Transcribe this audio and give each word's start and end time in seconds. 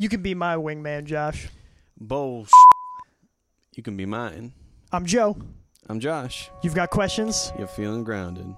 You 0.00 0.08
can 0.08 0.22
be 0.22 0.34
my 0.34 0.56
wingman, 0.56 1.04
Josh. 1.04 1.48
Bullsh. 2.02 2.48
You 3.76 3.82
can 3.82 3.98
be 3.98 4.06
mine. 4.06 4.54
I'm 4.92 5.04
Joe. 5.04 5.36
I'm 5.90 6.00
Josh. 6.00 6.50
You've 6.62 6.74
got 6.74 6.88
questions? 6.88 7.52
You're 7.58 7.66
feeling 7.66 8.02
grounded. 8.02 8.46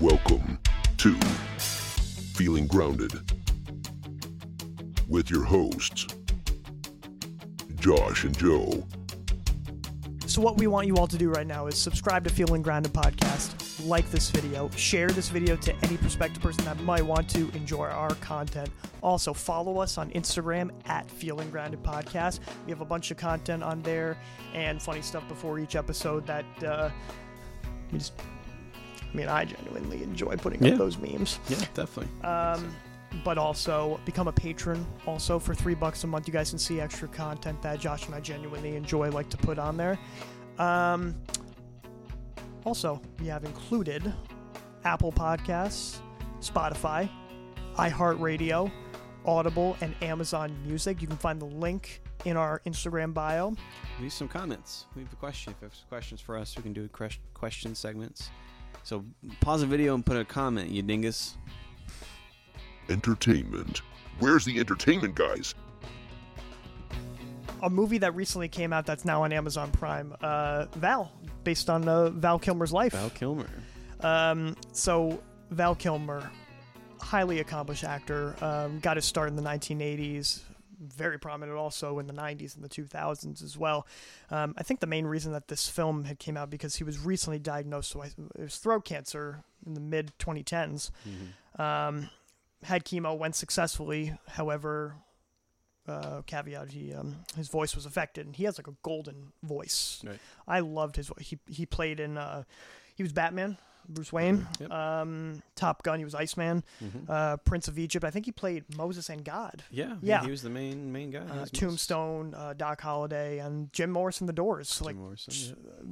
Welcome 0.00 0.58
to 0.96 1.14
Feeling 2.34 2.66
Grounded 2.66 3.12
with 5.06 5.30
your 5.30 5.44
hosts, 5.44 6.08
Josh 7.80 8.24
and 8.24 8.36
Joe. 8.36 8.84
So, 10.26 10.42
what 10.42 10.58
we 10.58 10.66
want 10.66 10.86
you 10.86 10.96
all 10.96 11.06
to 11.06 11.16
do 11.16 11.30
right 11.30 11.46
now 11.46 11.68
is 11.68 11.76
subscribe 11.76 12.22
to 12.24 12.30
Feeling 12.30 12.60
Grounded 12.60 12.92
Podcast, 12.92 13.86
like 13.88 14.10
this 14.10 14.28
video, 14.30 14.68
share 14.76 15.08
this 15.08 15.30
video 15.30 15.56
to 15.56 15.74
any 15.82 15.96
prospective 15.96 16.42
person 16.42 16.64
that 16.66 16.78
might 16.82 17.02
want 17.02 17.30
to 17.30 17.48
enjoy 17.54 17.86
our 17.86 18.14
content. 18.16 18.68
Also, 19.02 19.32
follow 19.32 19.78
us 19.78 19.96
on 19.96 20.10
Instagram 20.10 20.70
at 20.86 21.10
Feeling 21.10 21.48
Grounded 21.50 21.82
Podcast. 21.82 22.40
We 22.66 22.72
have 22.72 22.82
a 22.82 22.84
bunch 22.84 23.10
of 23.10 23.16
content 23.16 23.62
on 23.62 23.80
there 23.82 24.18
and 24.52 24.82
funny 24.82 25.00
stuff 25.00 25.26
before 25.28 25.58
each 25.58 25.76
episode 25.76 26.26
that 26.26 26.44
uh, 26.64 26.90
we 27.90 27.98
just. 27.98 28.12
I 29.10 29.16
mean, 29.16 29.28
I 29.28 29.46
genuinely 29.46 30.02
enjoy 30.02 30.36
putting 30.36 30.62
Yeah. 30.62 30.72
up 30.72 30.78
those 30.78 30.98
memes. 30.98 31.38
Yeah, 31.48 31.56
definitely. 31.72 32.08
Um, 32.28 32.70
but 33.24 33.38
also 33.38 34.00
become 34.04 34.28
a 34.28 34.32
patron. 34.32 34.86
Also 35.06 35.38
for 35.38 35.54
three 35.54 35.74
bucks 35.74 36.04
a 36.04 36.06
month, 36.06 36.26
you 36.26 36.32
guys 36.32 36.50
can 36.50 36.58
see 36.58 36.80
extra 36.80 37.08
content 37.08 37.60
that 37.62 37.80
Josh 37.80 38.06
and 38.06 38.14
I 38.14 38.20
genuinely 38.20 38.76
enjoy, 38.76 39.10
like 39.10 39.28
to 39.30 39.36
put 39.36 39.58
on 39.58 39.76
there. 39.76 39.98
Um, 40.58 41.14
also, 42.64 43.00
we 43.20 43.26
have 43.26 43.44
included 43.44 44.12
Apple 44.84 45.12
Podcasts, 45.12 46.00
Spotify, 46.40 47.08
iHeartRadio, 47.76 48.70
Audible, 49.24 49.76
and 49.80 49.94
Amazon 50.02 50.56
Music. 50.66 51.00
You 51.00 51.08
can 51.08 51.16
find 51.16 51.40
the 51.40 51.46
link 51.46 52.02
in 52.24 52.36
our 52.36 52.60
Instagram 52.66 53.14
bio. 53.14 53.54
Leave 54.00 54.12
some 54.12 54.28
comments. 54.28 54.86
Leave 54.96 55.12
a 55.12 55.16
question. 55.16 55.52
If 55.52 55.62
you 55.62 55.68
have 55.68 55.88
questions 55.88 56.20
for 56.20 56.36
us, 56.36 56.56
we 56.56 56.62
can 56.62 56.72
do 56.72 56.88
question 57.34 57.74
segments. 57.74 58.30
So 58.82 59.04
pause 59.40 59.60
the 59.60 59.66
video 59.66 59.94
and 59.94 60.04
put 60.04 60.16
a 60.16 60.24
comment, 60.24 60.70
you 60.70 60.82
dingus. 60.82 61.36
Entertainment. 62.88 63.82
Where's 64.18 64.44
the 64.44 64.58
entertainment, 64.58 65.14
guys? 65.14 65.54
A 67.62 67.70
movie 67.70 67.98
that 67.98 68.14
recently 68.14 68.48
came 68.48 68.72
out 68.72 68.86
that's 68.86 69.04
now 69.04 69.22
on 69.24 69.32
Amazon 69.32 69.70
Prime, 69.70 70.14
uh, 70.22 70.66
Val, 70.76 71.12
based 71.44 71.68
on 71.68 71.88
uh, 71.88 72.10
Val 72.10 72.38
Kilmer's 72.38 72.72
life. 72.72 72.92
Val 72.92 73.10
Kilmer. 73.10 73.48
Um, 74.00 74.56
so 74.72 75.20
Val 75.50 75.74
Kilmer, 75.74 76.30
highly 77.00 77.40
accomplished 77.40 77.84
actor, 77.84 78.34
um, 78.40 78.78
got 78.80 78.96
his 78.96 79.04
start 79.04 79.28
in 79.28 79.36
the 79.36 79.42
1980s. 79.42 80.40
Very 80.80 81.18
prominent 81.18 81.58
also 81.58 81.98
in 81.98 82.06
the 82.06 82.12
90s 82.12 82.54
and 82.54 82.62
the 82.62 82.68
2000s 82.68 83.42
as 83.42 83.58
well. 83.58 83.84
Um, 84.30 84.54
I 84.56 84.62
think 84.62 84.78
the 84.78 84.86
main 84.86 85.06
reason 85.06 85.32
that 85.32 85.48
this 85.48 85.68
film 85.68 86.04
had 86.04 86.20
came 86.20 86.36
out 86.36 86.50
because 86.50 86.76
he 86.76 86.84
was 86.84 87.00
recently 87.00 87.40
diagnosed 87.40 87.96
with 87.96 88.14
it 88.38 88.52
throat 88.52 88.84
cancer 88.84 89.42
in 89.66 89.74
the 89.74 89.80
mid 89.80 90.12
2010s. 90.20 90.90
Mm-hmm. 91.08 91.60
Um, 91.60 92.10
had 92.64 92.84
chemo, 92.84 93.16
went 93.16 93.34
successfully. 93.36 94.16
However, 94.28 94.96
uh, 95.86 96.22
caveat: 96.26 96.70
he 96.70 96.92
um, 96.92 97.16
his 97.36 97.48
voice 97.48 97.74
was 97.74 97.86
affected, 97.86 98.26
and 98.26 98.36
he 98.36 98.44
has 98.44 98.58
like 98.58 98.66
a 98.68 98.74
golden 98.82 99.32
voice. 99.42 100.02
Right. 100.04 100.18
I 100.46 100.60
loved 100.60 100.96
his 100.96 101.08
voice. 101.08 101.18
He 101.28 101.38
he 101.48 101.66
played 101.66 102.00
in 102.00 102.18
uh, 102.18 102.44
he 102.94 103.02
was 103.02 103.12
Batman, 103.12 103.56
Bruce 103.88 104.12
Wayne, 104.12 104.46
Yep. 104.60 104.70
um, 104.70 105.42
Top 105.54 105.82
Gun. 105.84 105.98
He 105.98 106.04
was 106.04 106.14
Iceman, 106.14 106.62
Mhm. 106.82 107.08
uh, 107.08 107.36
Prince 107.38 107.68
of 107.68 107.78
Egypt. 107.78 108.04
I 108.04 108.10
think 108.10 108.26
he 108.26 108.32
played 108.32 108.64
Moses 108.76 109.08
and 109.08 109.24
God. 109.24 109.62
yeah, 109.70 109.96
yeah. 110.02 110.22
He, 110.24 110.30
was 110.30 110.42
the 110.42 110.50
main 110.50 110.92
main 110.92 111.10
guy. 111.10 111.20
Uh, 111.20 111.46
Tombstone, 111.52 112.34
uh, 112.34 112.52
Doc 112.54 112.80
Holliday, 112.80 113.38
and 113.38 113.72
Jim 113.72 113.90
Morrison, 113.90 114.26
The 114.26 114.32
Doors. 114.34 114.76
Jim 114.78 114.84
like 114.86 114.96
Morrison, 114.96 115.32
yeah. 115.34 115.82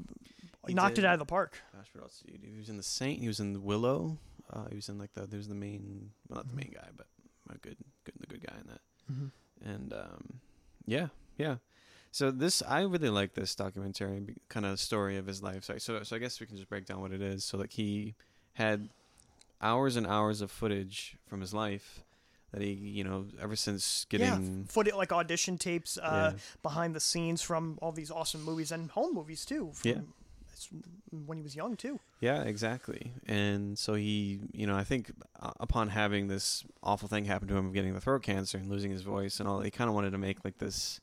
he 0.66 0.72
He 0.72 0.74
knocked 0.74 0.96
did. 0.96 1.04
it 1.04 1.06
out 1.06 1.14
of 1.14 1.20
the 1.20 1.26
park. 1.26 1.58
Gosh, 1.74 1.86
what 1.94 2.02
else? 2.02 2.22
Did 2.26 2.32
he, 2.32 2.38
do? 2.38 2.52
he 2.52 2.58
was 2.58 2.68
in 2.68 2.76
the 2.76 2.82
Saint. 2.82 3.20
He 3.20 3.28
was 3.28 3.38
in 3.40 3.52
the 3.54 3.60
Willow. 3.60 4.18
Uh, 4.52 4.66
he 4.70 4.76
was 4.76 4.88
in 4.88 4.98
like 4.98 5.12
the. 5.14 5.26
He 5.30 5.36
was 5.36 5.48
the 5.48 5.54
main. 5.54 6.10
Well, 6.28 6.36
not 6.38 6.48
the 6.48 6.54
main 6.56 6.72
guy, 6.74 6.88
but 6.96 7.06
a 7.50 7.58
good, 7.58 7.76
good, 8.04 8.14
the 8.20 8.26
good 8.26 8.46
guy 8.46 8.54
in 8.60 8.66
that. 8.68 8.80
And 9.64 9.92
um, 9.92 10.40
yeah, 10.86 11.08
yeah. 11.38 11.56
So 12.12 12.30
this, 12.30 12.62
I 12.66 12.80
really 12.82 13.10
like 13.10 13.34
this 13.34 13.54
documentary, 13.54 14.36
kind 14.48 14.64
of 14.64 14.80
story 14.80 15.16
of 15.18 15.26
his 15.26 15.42
life. 15.42 15.64
So, 15.64 15.76
so, 15.78 16.02
so 16.02 16.16
I 16.16 16.18
guess 16.18 16.40
we 16.40 16.46
can 16.46 16.56
just 16.56 16.68
break 16.68 16.86
down 16.86 17.00
what 17.00 17.12
it 17.12 17.20
is. 17.20 17.44
So, 17.44 17.58
like, 17.58 17.72
he 17.72 18.14
had 18.54 18.88
hours 19.60 19.96
and 19.96 20.06
hours 20.06 20.40
of 20.40 20.50
footage 20.50 21.16
from 21.28 21.40
his 21.42 21.52
life 21.52 22.04
that 22.52 22.62
he, 22.62 22.72
you 22.72 23.04
know, 23.04 23.26
ever 23.40 23.54
since 23.54 24.06
Yeah, 24.10 24.18
getting. 24.18 24.64
footage 24.68 24.94
like 24.94 25.12
audition 25.12 25.58
tapes, 25.58 25.98
uh, 25.98 26.32
Yeah. 26.34 26.38
behind 26.62 26.94
the 26.94 27.00
scenes 27.00 27.42
from 27.42 27.78
all 27.82 27.92
these 27.92 28.10
awesome 28.10 28.42
movies 28.42 28.72
and 28.72 28.90
home 28.92 29.12
movies 29.14 29.44
too. 29.44 29.72
From, 29.74 29.90
Yeah. 29.90 30.00
It's 30.56 30.68
when 31.10 31.36
he 31.36 31.42
was 31.42 31.54
young 31.54 31.76
too. 31.76 32.00
Yeah, 32.20 32.42
exactly. 32.42 33.12
And 33.26 33.78
so 33.78 33.94
he, 33.94 34.40
you 34.52 34.66
know, 34.66 34.74
I 34.74 34.84
think 34.84 35.12
uh, 35.40 35.52
upon 35.60 35.90
having 35.90 36.28
this 36.28 36.64
awful 36.82 37.08
thing 37.08 37.26
happen 37.26 37.46
to 37.48 37.56
him 37.56 37.66
of 37.66 37.74
getting 37.74 37.94
the 37.94 38.00
throat 38.00 38.22
cancer 38.22 38.56
and 38.58 38.70
losing 38.70 38.90
his 38.90 39.02
voice 39.02 39.38
and 39.38 39.48
all, 39.48 39.60
he 39.60 39.70
kind 39.70 39.88
of 39.88 39.94
wanted 39.94 40.12
to 40.12 40.18
make 40.18 40.44
like 40.44 40.58
this 40.58 41.00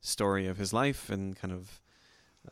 story 0.00 0.46
of 0.46 0.56
his 0.56 0.72
life 0.72 1.10
and 1.10 1.36
kind 1.36 1.52
of, 1.52 1.80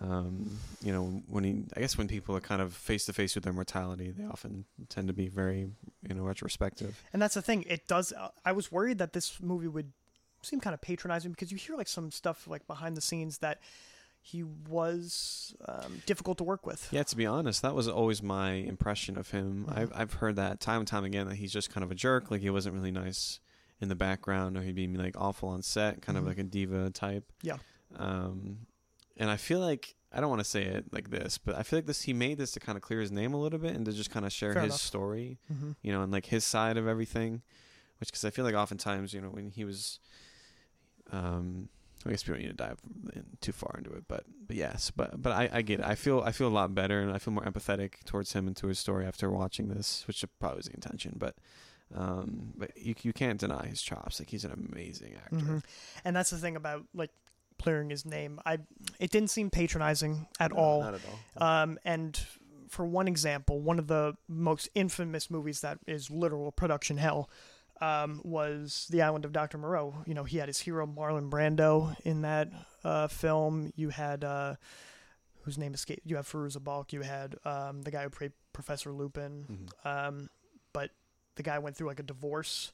um, 0.01 0.59
you 0.83 0.93
know, 0.93 1.23
when 1.27 1.45
he, 1.45 1.65
I 1.77 1.81
guess 1.81 1.97
when 1.97 2.09
people 2.09 2.37
are 2.37 2.41
kind 2.41 2.61
of 2.61 2.75
face 2.75 3.07
to 3.07 3.13
face 3.13 3.35
with 3.35 3.45
their 3.45 3.53
mortality, 3.53 4.11
they 4.11 4.25
often 4.25 4.65
tend 4.89 5.09
to 5.09 5.15
be 5.15 5.29
very, 5.29 5.71
you 6.07 6.15
know, 6.15 6.23
retrospective. 6.23 7.03
And 7.13 7.21
that's 7.21 7.35
the 7.35 7.43
thing. 7.43 7.65
It 7.67 7.89
does. 7.89 8.13
Uh, 8.13 8.29
I 8.45 8.53
was 8.53 8.71
worried 8.71 8.99
that 8.99 9.13
this 9.15 9.41
movie 9.41 9.69
would 9.69 9.93
seem 10.43 10.61
kind 10.61 10.75
of 10.75 10.81
patronizing 10.81 11.31
because 11.31 11.51
you 11.51 11.57
hear 11.57 11.77
like 11.77 11.89
some 11.89 12.11
stuff 12.11 12.47
like 12.47 12.67
behind 12.67 12.97
the 12.97 13.01
scenes 13.01 13.39
that 13.39 13.61
he 14.25 14.45
was 14.45 15.55
um, 15.67 16.01
difficult 16.07 16.39
to 16.39 16.45
work 16.45 16.65
with. 16.65 16.89
Yeah, 16.93 17.03
to 17.03 17.17
be 17.17 17.27
honest, 17.27 17.61
that 17.63 17.75
was 17.75 17.89
always 17.89 18.23
my 18.23 18.53
impression 18.53 19.19
of 19.19 19.31
him. 19.33 19.67
Mhm. 19.69 19.77
I've 19.77 19.93
I've 19.95 20.13
heard 20.15 20.37
that 20.37 20.61
time 20.61 20.79
and 20.81 20.89
time 20.89 21.05
again 21.05 21.29
that 21.29 21.35
he's 21.37 21.53
just 21.53 21.71
kind 21.71 21.83
of 21.85 21.91
a 21.91 21.95
jerk. 21.95 22.31
Like 22.31 22.41
he 22.41 22.49
wasn't 22.51 22.75
really 22.77 22.93
nice 22.93 23.41
in 23.81 23.89
the 23.89 23.97
background, 23.97 24.57
or 24.57 24.63
he'd 24.63 24.77
be 24.77 24.87
like 24.87 25.17
awful 25.19 25.49
on 25.49 25.61
set, 25.63 26.01
kind 26.03 26.17
Mhm. 26.17 26.21
of 26.23 26.27
like 26.29 26.39
a 26.39 26.45
diva 26.45 26.91
type. 26.91 27.33
Yeah. 27.43 27.57
Um, 27.97 28.67
and 29.17 29.29
I 29.29 29.37
feel 29.37 29.59
like 29.61 29.97
I 30.13 30.21
don't 30.21 30.31
want 30.31 30.41
to 30.41 30.45
say 30.49 30.63
it 30.65 30.93
like 30.93 31.11
this, 31.11 31.37
but 31.39 31.57
I 31.57 31.63
feel 31.65 31.79
like 31.79 31.87
this 31.87 32.03
he 32.03 32.13
made 32.13 32.39
this 32.39 32.53
to 32.53 32.61
kind 32.61 32.77
of 32.77 32.83
clear 32.83 33.01
his 33.01 33.11
name 33.11 33.35
a 33.35 33.41
little 33.41 33.59
bit 33.59 33.75
and 33.75 33.85
to 33.87 33.93
just 33.93 34.11
kind 34.11 34.25
of 34.25 34.33
share 34.33 34.53
Fair 34.53 34.63
his 34.63 34.73
enough. 34.75 34.81
story, 34.81 35.39
Mm-hmm. 35.53 35.73
you 35.83 35.93
know, 35.93 36.03
and 36.03 36.13
like 36.13 36.27
his 36.27 36.45
side 36.45 36.77
of 36.77 36.87
everything. 36.87 37.43
Which, 37.99 38.09
because 38.11 38.25
I 38.25 38.31
feel 38.31 38.45
like 38.45 38.55
oftentimes, 38.55 39.13
you 39.15 39.21
know, 39.21 39.29
when 39.31 39.51
he 39.51 39.65
was, 39.65 40.01
um, 41.13 41.69
I 42.11 42.13
guess 42.13 42.27
we 42.27 42.35
don't 42.35 42.43
need 42.43 42.49
to 42.49 42.53
dive 42.55 42.79
in 43.15 43.25
too 43.41 43.53
far 43.53 43.75
into 43.79 43.93
it, 43.93 44.05
but 44.09 44.25
but 44.47 44.57
yes, 44.57 44.91
but 44.91 45.21
but 45.23 45.33
I, 45.33 45.49
I 45.53 45.63
get 45.63 45.81
it. 45.81 45.87
I 45.87 45.95
feel 45.95 46.21
I 46.25 46.33
feel 46.33 46.49
a 46.49 46.51
lot 46.51 46.75
better 46.75 47.01
and 47.01 47.13
I 47.13 47.19
feel 47.19 47.33
more 47.35 47.45
empathetic 47.45 48.05
towards 48.05 48.33
him 48.33 48.47
and 48.47 48.57
to 48.57 48.67
his 48.69 48.79
story 48.79 49.07
after 49.07 49.31
watching 49.31 49.69
this, 49.69 50.05
which 50.07 50.25
probably 50.41 50.57
was 50.59 50.67
the 50.67 50.75
intention. 50.75 51.15
But 51.19 51.37
um, 51.95 52.53
but 52.57 52.71
you 52.77 52.95
you 53.03 53.13
can't 53.13 53.39
deny 53.39 53.67
his 53.67 53.83
chops. 53.83 54.19
Like 54.21 54.31
he's 54.31 54.45
an 54.45 54.53
amazing 54.53 55.15
actor. 55.17 55.37
hmm 55.37 55.59
And 56.05 56.17
that's 56.17 56.31
the 56.31 56.39
thing 56.39 56.57
about 56.57 56.85
like 56.95 57.11
clearing 57.59 57.91
his 57.91 58.05
name. 58.05 58.41
I 58.47 58.59
it 58.99 59.11
didn't 59.11 59.31
seem 59.31 59.51
patronizing 59.51 60.27
at 60.41 60.53
No, 60.53 60.59
all. 60.59 60.81
not 60.83 60.95
at 60.95 61.01
all. 61.37 61.47
Um, 61.47 61.79
and 61.85 62.19
for 62.69 62.87
one 62.87 63.07
example, 63.07 63.61
one 63.61 63.79
of 63.79 63.87
the 63.87 64.17
most 64.29 64.69
infamous 64.75 65.31
movies 65.31 65.61
that 65.61 65.79
is 65.87 66.11
literal 66.11 66.51
production 66.53 66.97
hell 66.97 67.29
um, 67.83 68.21
was 68.25 68.87
The 68.91 69.03
Island 69.03 69.25
of 69.25 69.33
Dr. 69.33 69.59
Moreau. 69.59 69.95
You 70.07 70.15
know, 70.15 70.25
he 70.25 70.39
had 70.39 70.49
his 70.49 70.59
hero 70.61 70.87
Marlon 70.87 71.29
Brando 71.31 71.95
in 72.05 72.23
that 72.23 72.49
uh, 72.85 73.09
film. 73.09 73.73
You 73.75 73.89
had 73.89 74.23
uh, 74.25 74.55
whose 75.43 75.59
name 75.59 75.75
escaped. 75.75 76.03
You 76.05 76.17
have 76.17 76.29
Fairuza 76.31 76.63
Balk. 76.63 76.93
You 76.93 77.03
had 77.03 77.35
um, 77.45 77.83
the 77.83 77.91
guy 77.91 78.05
who 78.05 78.11
played 78.11 78.33
Professor 78.53 78.93
Lupin. 78.93 79.69
Mhm. 79.85 79.87
Um, 80.09 80.31
but 80.73 80.91
the 81.35 81.43
guy 81.43 81.59
went 81.59 81.77
through 81.77 81.89
like 81.89 82.01
a 82.01 82.05
divorce. 82.05 82.73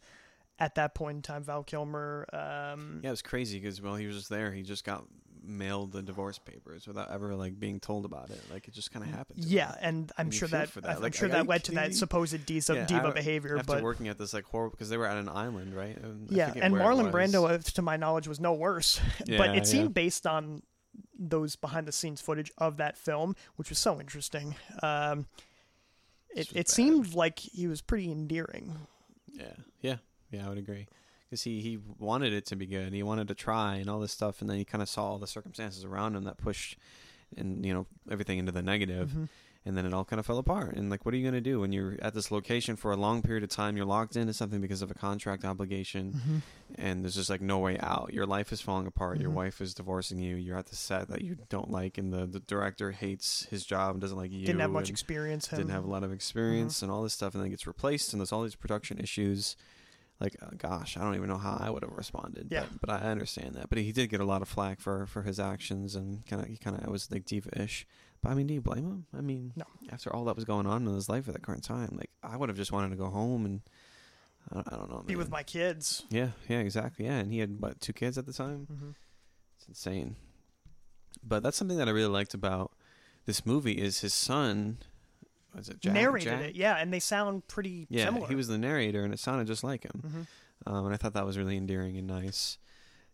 At 0.60 0.74
that 0.74 0.94
point 0.94 1.16
in 1.16 1.22
time, 1.22 1.44
Val 1.44 1.62
Kilmer. 1.62 2.26
Um, 2.32 3.00
Yeah, 3.02 3.10
it 3.10 3.12
was 3.12 3.22
crazy 3.22 3.58
because 3.60 3.80
while 3.80 3.94
he 3.94 4.06
was 4.08 4.16
just 4.16 4.28
there, 4.28 4.52
he 4.52 4.62
just 4.62 4.84
got 4.84 5.04
mailed 5.44 5.92
the 5.92 6.02
divorce 6.02 6.38
papers 6.38 6.86
without 6.86 7.10
ever 7.10 7.34
like 7.34 7.58
being 7.58 7.80
told 7.80 8.04
about 8.04 8.30
it. 8.30 8.40
Like 8.52 8.68
it 8.68 8.74
just 8.74 8.90
kind 8.92 9.04
of 9.04 9.10
happened. 9.10 9.42
to 9.42 9.48
him. 9.48 9.56
Yeah, 9.56 9.74
and 9.80 10.10
I'm 10.18 10.26
And 10.26 10.34
sure 10.34 10.48
that, 10.48 10.68
for 10.70 10.80
that. 10.80 10.96
I'm 10.96 11.02
Like, 11.02 11.14
sure 11.14 11.28
that 11.28 11.46
led 11.46 11.64
to 11.64 11.72
that 11.72 11.88
me? 11.88 11.94
supposed 11.94 12.46
diva, 12.46 12.74
Yeah, 12.74 12.86
diva 12.86 13.12
behavior. 13.12 13.58
After 13.58 13.74
But 13.74 13.82
working 13.82 14.08
at 14.08 14.18
this 14.18 14.32
like 14.34 14.44
horrible 14.44 14.72
because 14.72 14.88
they 14.88 14.96
were 14.96 15.06
at 15.06 15.16
an 15.16 15.28
island, 15.28 15.74
right? 15.74 15.96
And 15.96 16.28
I 16.30 16.34
yeah, 16.34 16.52
and 16.56 16.74
Marlon. 16.74 17.10
Brando, 17.12 17.48
uh, 17.50 17.58
to 17.58 17.82
my 17.82 17.96
knowledge, 17.96 18.28
was 18.28 18.40
no 18.40 18.52
worse. 18.54 19.00
but 19.20 19.28
Yeah, 19.28 19.52
it 19.52 19.66
seemed 19.66 19.90
yeah. 19.90 20.02
based 20.02 20.26
on 20.26 20.62
those 21.18 21.56
behind 21.56 21.86
the 21.86 21.92
scenes 21.92 22.20
footage 22.20 22.50
of 22.58 22.76
that 22.78 22.96
film, 22.96 23.36
which 23.56 23.68
was 23.70 23.78
so 23.78 24.00
interesting. 24.00 24.56
Um, 24.82 25.26
it 26.30 26.48
it 26.50 26.54
bad. 26.54 26.68
seemed 26.68 27.14
like 27.14 27.38
he 27.38 27.66
was 27.66 27.80
pretty 27.80 28.10
endearing. 28.10 28.76
Yeah, 29.32 29.52
yeah, 29.80 29.96
yeah. 30.30 30.46
I 30.46 30.48
would 30.48 30.58
agree 30.58 30.86
because 31.28 31.42
he 31.42 31.60
he 31.60 31.78
wanted 31.98 32.32
it 32.32 32.46
to 32.46 32.56
be 32.56 32.66
good. 32.66 32.92
He 32.92 33.02
wanted 33.02 33.28
to 33.28 33.34
try 33.34 33.76
and 33.76 33.88
all 33.90 34.00
this 34.00 34.12
stuff, 34.12 34.40
and 34.40 34.48
then 34.48 34.56
he 34.56 34.64
kind 34.64 34.82
of 34.82 34.88
saw 34.88 35.04
all 35.10 35.18
the 35.18 35.26
circumstances 35.26 35.84
around 35.84 36.16
him 36.16 36.24
that 36.24 36.38
pushed, 36.38 36.76
and 37.36 37.64
you 37.64 37.74
know 37.74 37.86
everything 38.10 38.38
into 38.38 38.52
the 38.52 38.62
negative 38.62 39.10
Mhm. 39.10 39.28
and 39.66 39.76
then 39.76 39.84
it 39.84 39.92
all 39.92 40.04
kind 40.04 40.18
of 40.18 40.24
fell 40.24 40.38
apart. 40.38 40.76
And 40.76 40.88
like, 40.88 41.04
what 41.04 41.12
are 41.12 41.18
you 41.18 41.24
going 41.24 41.34
to 41.34 41.42
do 41.42 41.60
when 41.60 41.72
you're 41.72 41.98
at 42.00 42.14
this 42.14 42.30
location 42.30 42.74
for 42.76 42.90
a 42.90 42.96
long 42.96 43.20
period 43.20 43.44
of 43.44 43.50
time? 43.50 43.76
You're 43.76 43.84
locked 43.84 44.16
into 44.16 44.32
something 44.32 44.62
because 44.62 44.80
of 44.80 44.90
a 44.90 44.94
contract 44.94 45.44
obligation, 45.44 46.12
Mhm. 46.14 46.40
and 46.76 47.04
there's 47.04 47.16
just 47.16 47.28
like 47.28 47.42
no 47.42 47.58
way 47.58 47.76
out. 47.80 48.14
Your 48.14 48.24
life 48.24 48.50
is 48.50 48.62
falling 48.62 48.86
apart. 48.86 49.20
Your 49.20 49.30
Mhm. 49.30 49.34
wife 49.34 49.60
is 49.60 49.74
divorcing 49.74 50.18
you. 50.20 50.36
You're 50.36 50.56
at 50.56 50.68
the 50.68 50.76
set 50.76 51.08
that 51.08 51.20
you 51.20 51.36
don't 51.50 51.70
like, 51.70 51.98
and 51.98 52.10
the, 52.14 52.24
the 52.26 52.40
director 52.40 52.92
hates 52.92 53.44
his 53.50 53.66
job 53.66 53.90
and 53.96 54.00
doesn't 54.00 54.16
like 54.16 54.32
you. 54.32 54.46
Didn't 54.46 54.60
have 54.60 54.70
much 54.70 54.88
experience. 54.88 55.48
Didn't 55.48 55.68
have 55.68 55.84
a 55.84 55.90
lot 55.90 56.04
of 56.04 56.12
experience 56.12 56.80
and 56.80 56.90
all 56.90 57.02
this 57.02 57.12
stuff, 57.12 57.34
and 57.34 57.42
then 57.42 57.50
gets 57.50 57.66
replaced, 57.66 58.14
and 58.14 58.20
there's 58.20 58.32
all 58.32 58.44
these 58.44 58.54
production 58.54 58.98
issues. 58.98 59.54
Like, 60.20 60.36
uh, 60.42 60.48
gosh, 60.58 60.96
I 60.96 61.02
don't 61.02 61.14
even 61.14 61.28
know 61.28 61.38
how 61.38 61.56
I 61.60 61.70
would 61.70 61.84
have 61.84 61.92
responded. 61.92 62.48
Yeah. 62.50 62.64
But, 62.80 62.80
but 62.80 62.90
I 62.90 63.10
understand 63.10 63.54
that. 63.54 63.68
But 63.68 63.78
he 63.78 63.92
did 63.92 64.08
get 64.10 64.20
a 64.20 64.24
lot 64.24 64.42
of 64.42 64.48
flack 64.48 64.80
for 64.80 65.06
for 65.06 65.22
his 65.22 65.38
actions, 65.38 65.94
and 65.94 66.26
kind 66.26 66.42
of 66.42 66.48
he 66.48 66.56
kind 66.56 66.76
of 66.76 66.86
was 66.90 67.10
like 67.10 67.24
diva-ish. 67.24 67.86
But 68.20 68.30
I 68.30 68.34
mean, 68.34 68.48
do 68.48 68.54
you 68.54 68.60
blame 68.60 68.84
him? 68.84 69.06
I 69.16 69.20
mean, 69.20 69.52
No. 69.54 69.64
after 69.92 70.12
all 70.14 70.24
that 70.24 70.34
was 70.34 70.44
going 70.44 70.66
on 70.66 70.86
in 70.88 70.92
his 70.94 71.08
life 71.08 71.28
at 71.28 71.34
the 71.34 71.40
current 71.40 71.62
time, 71.62 71.90
like 71.92 72.10
I 72.22 72.36
would 72.36 72.48
have 72.48 72.58
just 72.58 72.72
wanted 72.72 72.90
to 72.90 72.96
go 72.96 73.10
home 73.10 73.44
and 73.46 73.60
I 74.50 74.54
don't, 74.56 74.72
I 74.72 74.76
don't 74.76 74.90
know. 74.90 75.02
Be 75.06 75.14
with 75.14 75.30
my 75.30 75.44
kids. 75.44 76.02
Yeah, 76.10 76.30
yeah, 76.48 76.58
exactly. 76.58 77.04
Yeah, 77.04 77.18
and 77.18 77.32
he 77.32 77.38
had 77.38 77.60
what 77.60 77.80
two 77.80 77.92
kids 77.92 78.18
at 78.18 78.26
the 78.26 78.32
time. 78.32 78.66
hmm 78.66 78.90
It's 79.56 79.68
insane. 79.68 80.16
But 81.22 81.42
that's 81.44 81.56
something 81.56 81.78
that 81.78 81.86
I 81.88 81.92
really 81.92 82.08
liked 82.10 82.34
about 82.34 82.72
this 83.24 83.46
movie 83.46 83.72
is 83.80 84.00
his 84.00 84.14
son. 84.14 84.78
Was 85.54 85.68
it 85.68 85.80
Jack? 85.80 85.94
Narrated 85.94 86.30
Jack? 86.30 86.42
it, 86.50 86.54
yeah, 86.56 86.76
and 86.76 86.92
they 86.92 87.00
sound 87.00 87.46
pretty 87.48 87.86
Yeah, 87.90 88.04
similar. 88.06 88.28
he 88.28 88.34
was 88.34 88.48
the 88.48 88.58
narrator, 88.58 89.02
and 89.04 89.12
it 89.12 89.18
sounded 89.18 89.46
just 89.46 89.64
like 89.64 89.84
him. 89.84 90.02
hmm 90.02 90.22
Um, 90.72 90.84
and 90.86 90.94
I 90.94 90.96
thought 90.96 91.14
that 91.14 91.24
was 91.26 91.38
really 91.38 91.56
endearing 91.56 91.96
and 91.96 92.06
nice. 92.06 92.58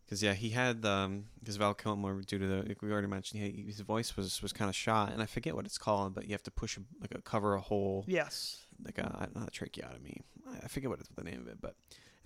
Because 0.05 0.23
yeah, 0.23 0.35
he 0.35 0.51
had 0.51 0.85
um, 0.85 1.27
because 1.41 1.57
Val 1.57 1.73
Kilmer, 1.73 2.21
due 2.23 2.39
to 2.39 2.47
the 2.47 2.57
like 2.69 2.83
we 2.83 2.93
already 2.93 3.07
mentioned, 3.07 3.43
he, 3.43 3.63
his 3.63 3.81
voice 3.81 4.17
was 4.17 4.43
was 4.43 4.53
kind 4.53 4.69
of 4.69 4.75
shot, 4.77 5.13
and 5.13 5.23
I 5.23 5.27
forget 5.27 5.55
what 5.55 5.65
it's 5.65 5.79
called, 5.79 6.15
but 6.15 6.25
you 6.27 6.33
have 6.33 6.43
to 6.43 6.51
push 6.51 6.77
a, 6.77 6.81
like 7.01 7.15
a 7.15 7.23
cover 7.23 7.55
a 7.55 7.61
hole, 7.61 8.05
Yes. 8.07 8.59
like 8.85 8.99
a 8.99 9.29
not 9.35 9.49
a 9.49 9.51
tracheotomy. 9.51 10.21
I 10.63 10.69
forget 10.69 10.91
what 10.91 11.01
it's 11.01 11.09
the 11.17 11.25
name 11.25 11.41
of 11.41 11.49
it, 11.49 11.59
but 11.61 11.77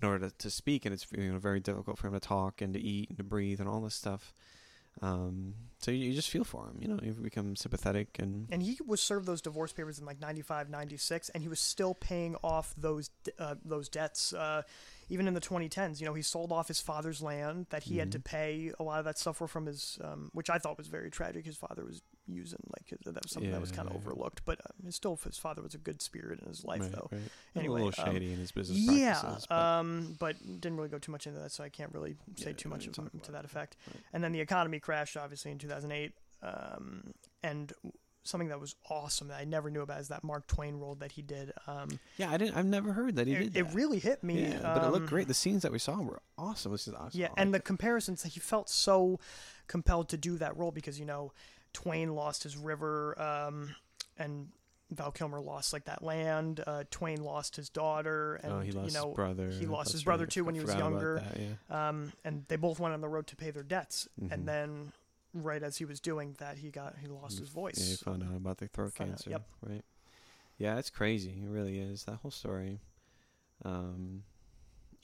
in 0.03 0.09
order 0.09 0.29
to, 0.29 0.35
to 0.39 0.51
speak, 0.51 0.87
and 0.87 0.93
it's 0.93 1.07
you 1.17 1.31
know 1.33 1.39
very 1.39 1.61
difficult 1.61 1.99
for 1.99 2.09
him 2.09 2.15
to 2.15 2.21
talk 2.21 2.61
and 2.61 2.75
to 2.75 2.81
eat 2.81 3.11
and 3.11 3.19
to 3.19 3.23
breathe 3.25 3.61
and 3.61 3.69
all 3.69 3.81
this 3.81 3.95
stuff. 3.95 4.35
Um, 5.01 5.55
so 5.81 5.91
you, 5.93 6.07
you 6.09 6.13
just 6.15 6.29
feel 6.31 6.43
for 6.45 6.67
him, 6.67 6.77
you 6.81 6.89
know, 6.89 6.99
you 7.03 7.13
become 7.13 7.55
sympathetic 7.55 8.19
and 8.19 8.49
And 8.51 8.63
he 8.63 8.79
was 8.85 9.01
served 9.01 9.27
those 9.27 9.41
divorce 9.41 9.73
papers 9.73 9.99
in 10.01 10.05
like 10.05 10.21
95, 10.21 10.69
96, 10.71 11.29
and 11.31 11.43
he 11.43 11.49
was 11.49 11.61
still 11.61 11.95
paying 11.95 12.35
off 12.43 12.75
those 12.77 13.11
uh, 13.39 13.55
those 13.65 13.89
debts. 13.89 14.33
Uh, 14.33 14.63
even 15.09 15.29
in 15.29 15.35
the 15.35 15.41
2010s, 15.41 16.01
you 16.01 16.07
know, 16.07 16.15
he 16.15 16.23
sold 16.23 16.51
off 16.53 16.67
his 16.69 16.81
father's 16.81 17.23
land 17.23 17.67
that 17.71 17.85
he 17.85 17.99
had 17.99 18.11
to 18.13 18.19
Mhm. 18.19 18.25
pay. 18.25 18.73
A 18.79 18.83
lot 18.83 18.99
of 18.99 19.05
that 19.05 19.19
stuff 19.19 19.41
were 19.41 19.49
from 19.49 19.67
his, 19.67 19.99
um, 20.03 20.31
which 20.35 20.51
I 20.51 20.59
thought 20.59 20.77
was 20.77 20.89
very 20.89 21.11
tragic. 21.11 21.47
His 21.47 21.57
father 21.57 21.85
was 21.85 22.03
using 22.29 22.59
like 22.77 22.99
that 23.05 23.23
was 23.23 23.33
something 23.33 23.51
that 23.51 23.61
was 23.61 23.73
kind 23.73 23.89
of 23.89 23.95
yeah. 23.95 24.01
overlooked, 24.01 24.43
but 24.45 24.61
uh, 24.61 24.91
still, 24.91 25.17
his 25.17 25.39
father 25.39 25.63
was 25.63 25.75
a 25.75 25.79
good 25.79 26.03
spirit 26.03 26.41
in 26.41 26.49
his 26.49 26.65
life, 26.65 26.83
right, 26.83 26.93
though. 26.93 27.09
right. 27.11 27.21
Anyway, 27.57 27.81
a 27.81 27.85
little 27.85 28.05
um, 28.07 28.13
shady 28.15 28.33
in 28.33 28.39
his 28.39 28.53
business 28.53 28.79
Yeah, 28.79 29.19
practices. 29.21 29.47
but- 29.49 29.59
um, 29.59 30.17
but 30.19 30.61
didn't 30.61 30.77
really 30.77 30.89
go 30.89 30.99
too 30.99 31.13
much 31.13 31.27
into 31.27 31.39
that, 31.41 31.53
so 31.53 31.65
I 31.65 31.69
can't 31.69 31.93
really 31.93 32.17
say 32.37 32.51
Yeah, 32.51 32.57
too 32.57 32.69
much 32.69 32.89
to 33.23 33.33
that 33.33 33.45
effect. 33.45 33.77
Right. 33.87 34.03
And 34.13 34.23
then 34.23 34.33
the 34.33 34.41
economy 34.41 34.81
crashed, 34.81 35.17
obviously, 35.17 35.51
in 35.51 35.59
2008. 35.59 36.13
Um, 36.41 37.13
and 37.43 37.73
something 38.29 38.49
that 38.49 38.61
was 38.61 38.77
awesome 38.91 39.29
that 39.29 39.41
I 39.41 39.45
never 39.45 39.71
knew 39.71 39.81
about 39.81 40.01
is 40.01 40.09
that 40.09 40.23
Mark 40.23 40.47
Twain 40.47 40.77
role 40.77 40.95
that 40.97 41.13
he 41.13 41.23
did. 41.23 41.53
Um, 41.67 41.99
yeah, 42.17 42.31
I 42.31 42.37
didn't. 42.37 42.57
I've 42.57 42.67
never 42.67 42.93
heard 42.93 43.17
that 43.17 43.27
he 43.27 43.35
it, 43.35 43.53
did. 43.53 43.57
it 43.57 43.75
really 43.75 43.99
hit 43.99 44.23
me. 44.23 44.43
Yeah, 44.43 44.61
but 44.63 44.85
it 44.85 44.91
looked 44.91 45.05
um, 45.05 45.07
great. 45.07 45.29
The 45.29 45.35
scenes 45.35 45.63
that 45.63 45.73
we 45.73 45.79
saw 45.79 46.01
were 46.01 46.21
awesome. 46.37 46.73
This 46.73 46.87
is 46.87 46.95
awesome. 46.95 47.19
Yeah, 47.19 47.29
and 47.37 47.53
the 47.53 47.61
comparisons 47.61 48.23
that 48.23 48.31
he 48.31 48.41
felt 48.41 48.69
so 48.69 49.19
compelled 49.67 50.09
to 50.11 50.17
do 50.17 50.39
that 50.39 50.57
role 50.57 50.71
because 50.71 50.99
you 51.01 51.07
know 51.07 51.33
Twain 51.83 52.15
lost 52.17 52.43
his 52.43 52.57
river, 52.57 53.21
um, 53.21 53.75
and 54.19 54.49
Val 54.91 55.13
Kilmer 55.13 55.41
lost 55.41 55.73
like 55.73 55.85
that 55.85 56.03
land. 56.03 56.61
Uh, 56.67 56.83
Twain 56.91 57.23
lost 57.23 57.55
his 57.55 57.69
daughter, 57.69 58.35
and 58.43 58.53
oh, 58.53 58.61
he 58.61 58.73
lost 58.73 58.89
you 58.93 59.01
know 59.01 59.09
his 59.09 59.15
brother. 59.15 59.51
he 59.51 59.67
lost 59.67 59.87
That's 59.87 59.93
his 59.93 60.03
brother 60.05 60.25
right. 60.25 60.31
too 60.33 60.45
when 60.45 60.57
he 60.57 60.61
was 60.61 60.75
younger. 60.75 61.23
that, 61.25 61.41
yeah. 61.41 61.89
um, 61.89 62.13
and 62.25 62.45
they 62.49 62.57
both 62.57 62.81
went 62.81 62.95
on 62.95 63.01
the 63.01 63.09
road 63.09 63.29
to 63.29 63.37
pay 63.37 63.53
their 63.53 63.63
debts. 63.63 64.09
Mhm. 64.21 64.33
And 64.33 64.49
then, 64.49 64.93
right 65.33 65.63
as 65.63 65.77
he 65.77 65.85
was 65.85 66.01
doing 66.01 66.35
that, 66.39 66.59
he 66.59 66.71
got 66.71 66.97
he 67.01 67.07
lost 67.07 67.39
his 67.39 67.49
voice. 67.49 67.79
Yeah, 67.79 67.91
he 67.91 67.97
found 67.97 68.23
out 68.25 68.37
about 68.37 68.59
the 68.59 68.67
throat 68.67 68.93
Found 68.95 69.11
out, 69.13 69.17
cancer. 69.19 69.31
yep. 69.31 69.49
Right. 69.65 69.85
Yeah, 70.57 70.79
it's 70.79 70.91
crazy. 70.91 71.41
It 71.45 71.49
really 71.49 71.79
is. 71.79 72.05
That 72.05 72.17
whole 72.17 72.33
story. 72.33 72.81
Um, 73.65 74.25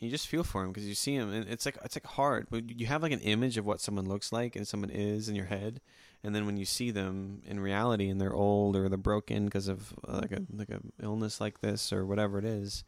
you 0.05 0.11
just 0.11 0.29
feel 0.29 0.45
for 0.45 0.63
him 0.63 0.69
because 0.71 0.87
you 0.87 0.95
see 0.95 1.15
him, 1.15 1.33
and 1.33 1.49
it's 1.49 1.65
like 1.67 1.79
it's 1.85 1.97
like 1.97 2.07
hard. 2.07 2.47
When 2.51 2.69
You 2.69 2.87
have 2.87 3.03
like 3.03 3.13
an 3.13 3.21
image 3.21 3.57
of 3.57 3.65
what 3.67 3.81
someone 3.81 4.07
looks 4.07 4.33
like 4.33 4.55
and 4.57 4.67
someone 4.69 4.91
is 4.91 5.29
in 5.29 5.35
your 5.35 5.47
head, 5.47 5.81
and 6.23 6.35
then 6.35 6.47
when 6.47 6.57
you 6.57 6.65
see 6.65 6.91
them 6.91 7.43
in 7.47 7.59
reality 7.61 8.09
and 8.09 8.21
they're 8.21 8.33
old 8.35 8.77
or 8.77 8.89
they're 8.89 8.99
broken 8.99 9.45
because 9.47 9.69
of 9.69 9.93
uh, 10.07 10.19
like 10.23 10.33
a 10.33 10.43
like 10.55 10.71
a 10.71 10.81
illness 11.03 11.41
like 11.41 11.61
this 11.61 11.93
or 11.93 12.05
whatever 12.07 12.39
it 12.39 12.45
is, 12.45 12.85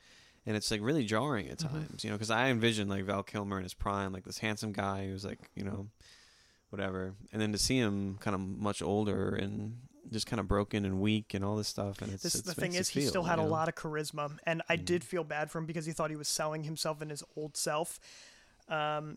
and 0.47 0.57
it's 0.57 0.71
like 0.71 0.81
really 0.83 1.05
jarring 1.05 1.49
at 1.49 1.59
Mhm. 1.59 1.71
times. 1.73 2.05
You 2.05 2.11
know, 2.11 2.17
because 2.17 2.31
I 2.31 2.49
envision 2.49 2.89
like 2.89 3.05
Val 3.05 3.23
Kilmer 3.23 3.57
in 3.59 3.63
his 3.65 3.75
prime, 3.75 4.13
like 4.13 4.25
this 4.25 4.39
handsome 4.39 4.73
guy 4.73 5.07
who's 5.07 5.25
like 5.25 5.51
you 5.55 5.65
know, 5.65 5.89
whatever, 6.71 7.15
and 7.33 7.41
then 7.41 7.53
to 7.53 7.59
see 7.59 7.79
him 7.79 8.17
kind 8.21 8.35
of 8.35 8.41
much 8.41 8.83
older 8.83 9.35
and 9.35 9.79
just 10.13 10.27
kind 10.27 10.41
of 10.41 10.49
broken 10.49 10.85
and 10.85 11.01
weak 11.01 11.35
and 11.35 11.45
all 11.45 11.57
this 11.57 11.69
stuff, 11.69 12.01
and 12.03 12.13
it's, 12.13 12.23
This, 12.23 12.35
it's 12.37 12.45
the 12.45 12.55
thing 12.55 12.75
is, 12.75 12.89
he 12.89 13.01
feel, 13.01 13.09
still 13.11 13.23
you 13.23 13.29
had 13.29 13.39
a 13.39 13.43
lot 13.45 13.69
of 13.69 13.75
charisma, 13.75 14.39
and 14.45 14.63
I 14.69 14.77
did 14.77 15.03
Mhm. 15.03 15.07
feel 15.07 15.25
bad 15.25 15.51
for 15.51 15.59
him 15.59 15.67
because 15.67 15.87
he 15.87 15.93
thought 15.93 16.11
he 16.11 16.17
was 16.17 16.29
selling 16.29 16.65
himself 16.65 17.03
in 17.03 17.11
his 17.11 17.23
old 17.37 17.57
self. 17.57 17.99
Um, 18.69 19.17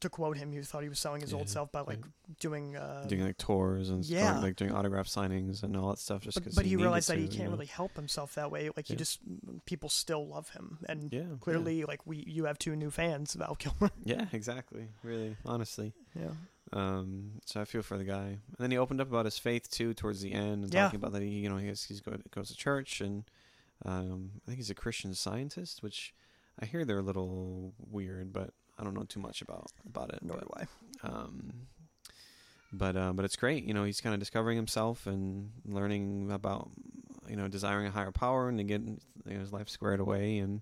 to 0.00 0.08
quote 0.08 0.38
him, 0.38 0.50
he 0.50 0.60
thought 0.62 0.82
he 0.82 0.88
was 0.88 0.98
selling 0.98 1.20
his 1.20 1.34
old 1.34 1.48
self 1.48 1.70
by 1.72 1.80
like 1.80 1.88
right. 2.02 2.38
doing. 2.40 2.74
Uh, 2.76 3.04
doing 3.06 3.22
like 3.22 3.36
tours 3.36 3.90
and 3.90 4.02
Yeah. 4.04 4.36
yeah. 4.36 4.40
like 4.40 4.56
doing 4.56 4.72
autograph 4.72 5.06
signings 5.06 5.62
and 5.62 5.76
all 5.76 5.90
that 5.90 5.98
stuff. 5.98 6.22
Just 6.22 6.42
but, 6.42 6.54
but 6.54 6.64
he 6.64 6.70
needed 6.70 6.82
realized 6.82 7.08
that 7.10 7.16
to, 7.16 7.20
he 7.20 7.28
can't 7.28 7.44
know? 7.44 7.50
really 7.50 7.66
help 7.66 7.94
himself 7.96 8.34
that 8.36 8.50
way. 8.50 8.70
Like 8.74 8.86
he 8.86 8.96
just 8.96 9.20
people 9.66 9.88
still 9.90 10.26
love 10.26 10.48
him, 10.50 10.78
and 10.88 11.12
Yeah, 11.12 11.20
yeah. 11.20 11.26
clearly, 11.40 11.84
like 11.84 12.00
we 12.06 12.24
you 12.26 12.46
have 12.46 12.58
two 12.58 12.74
new 12.74 12.90
fans, 12.90 13.34
Val 13.34 13.56
Kilmer. 13.56 13.90
Yeah, 14.04 14.24
exactly. 14.32 14.88
Really, 15.02 15.36
honestly. 15.44 15.92
yeah. 16.18 16.30
Um, 16.72 17.32
so 17.44 17.60
I 17.60 17.66
feel 17.66 17.82
for 17.82 17.98
the 17.98 18.04
guy. 18.04 18.24
And 18.28 18.56
then 18.58 18.70
he 18.70 18.78
opened 18.78 19.02
up 19.02 19.08
about 19.08 19.26
his 19.26 19.36
faith 19.36 19.70
too 19.70 19.92
towards 19.92 20.22
the 20.22 20.32
end, 20.32 20.64
and 20.64 20.72
Yeah. 20.72 20.84
talking 20.84 20.96
about 21.00 21.12
that 21.12 21.20
he, 21.20 21.28
you 21.28 21.50
know, 21.50 21.58
he 21.58 21.66
has, 21.68 21.84
he's 21.84 22.00
go, 22.00 22.16
goes 22.30 22.48
to 22.48 22.56
church, 22.56 23.02
and 23.02 23.24
um, 23.84 24.30
I 24.36 24.46
think 24.46 24.56
he's 24.56 24.70
a 24.70 24.74
Christian 24.74 25.12
scientist, 25.14 25.82
which 25.82 26.14
I 26.58 26.64
hear 26.64 26.86
they're 26.86 26.98
a 26.98 27.02
little 27.02 27.74
weird, 27.78 28.32
but 28.32 28.54
I 28.82 28.84
don't 28.84 28.94
know 28.94 29.04
too 29.04 29.20
much 29.20 29.40
about 29.40 29.70
about 29.86 30.12
it. 30.12 30.18
Nor 30.22 30.36
but, 30.38 30.44
do 30.46 30.66
I. 31.04 31.08
um, 31.08 31.52
but 32.72 32.96
uh, 32.96 33.12
but 33.14 33.24
it's 33.24 33.36
great. 33.36 33.64
You 33.64 33.72
know, 33.74 33.84
he's 33.84 34.00
kind 34.00 34.12
of 34.12 34.18
discovering 34.18 34.56
himself 34.56 35.06
and 35.06 35.50
learning 35.64 36.30
about 36.30 36.68
you 37.28 37.36
know 37.36 37.48
desiring 37.48 37.86
a 37.86 37.90
higher 37.90 38.10
power 38.10 38.48
and 38.48 38.58
to 38.58 38.64
get 38.64 38.80
you 38.82 38.98
know, 39.24 39.38
his 39.40 39.52
life 39.52 39.68
squared 39.68 40.00
away 40.00 40.38
and. 40.38 40.60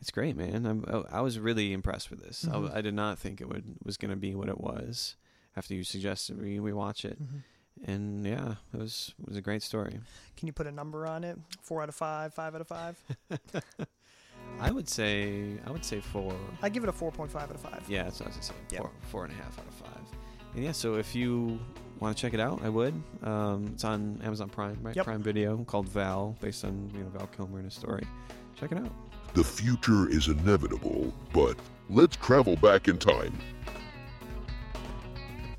It's 0.00 0.12
great, 0.12 0.36
man. 0.36 0.64
I'm, 0.64 0.84
I- 0.86 1.18
I 1.18 1.20
was 1.22 1.40
really 1.40 1.72
impressed 1.72 2.08
with 2.08 2.20
this. 2.22 2.46
I 2.46 2.52
w- 2.52 2.70
Mhm. 2.70 2.76
I, 2.76 2.80
did 2.82 2.94
not 2.94 3.18
think 3.18 3.40
it 3.40 3.48
would 3.48 3.64
was 3.84 3.96
going 3.96 4.12
to 4.12 4.16
be 4.16 4.32
what 4.32 4.48
it 4.48 4.60
was. 4.60 5.16
After 5.56 5.74
you 5.74 5.82
suggested 5.82 6.40
we, 6.40 6.60
we 6.60 6.72
watch 6.72 7.04
it, 7.04 7.18
Mhm. 7.20 7.42
and 7.84 8.24
yeah, 8.24 8.54
it 8.72 8.78
was 8.78 9.12
it 9.20 9.26
was 9.26 9.36
a 9.36 9.40
great 9.42 9.60
story. 9.60 9.98
Can 10.36 10.46
you 10.46 10.52
put 10.52 10.68
a 10.68 10.70
number 10.70 11.04
on 11.04 11.24
it? 11.24 11.36
Four 11.62 11.82
out 11.82 11.88
of 11.88 11.96
five, 11.96 12.32
five 12.32 12.54
out 12.54 12.60
of 12.60 12.68
five. 12.68 12.96
I 14.60 14.70
would 14.70 14.88
say 14.88 15.44
I 15.66 15.70
would 15.70 15.84
say 15.84 16.00
four. 16.00 16.34
I 16.62 16.68
give 16.68 16.82
it 16.82 16.88
a 16.88 16.92
four 16.92 17.10
point 17.10 17.30
five 17.30 17.44
out 17.44 17.54
of 17.54 17.60
five. 17.60 17.82
Yeah, 17.88 18.04
that's 18.04 18.20
what 18.20 18.26
I 18.26 18.28
was 18.28 18.36
gonna 18.36 18.46
say. 18.46 18.54
Yep. 18.72 18.80
Four 18.82 18.90
four 19.02 19.24
and 19.24 19.32
a 19.32 19.36
half 19.36 19.58
out 19.58 19.66
of 19.66 19.74
five. 19.74 20.00
And 20.54 20.64
yeah, 20.64 20.72
so 20.72 20.94
if 20.96 21.14
you 21.14 21.58
want 22.00 22.16
to 22.16 22.20
check 22.20 22.34
it 22.34 22.40
out, 22.40 22.62
I 22.62 22.68
would. 22.68 23.00
Um, 23.22 23.70
it's 23.74 23.84
on 23.84 24.20
Amazon 24.24 24.48
Prime, 24.48 24.78
right? 24.82 24.96
Yep. 24.96 25.04
Prime 25.04 25.22
Video 25.22 25.58
called 25.64 25.88
Val, 25.88 26.36
based 26.40 26.64
on 26.64 26.90
you 26.94 27.00
know 27.00 27.08
Val 27.10 27.26
Kilmer 27.28 27.58
and 27.58 27.66
his 27.66 27.74
story. 27.74 28.04
Check 28.56 28.72
it 28.72 28.78
out. 28.78 28.90
The 29.34 29.44
future 29.44 30.08
is 30.08 30.28
inevitable, 30.28 31.12
but 31.32 31.56
let's 31.90 32.16
travel 32.16 32.56
back 32.56 32.88
in 32.88 32.98
time. 32.98 33.38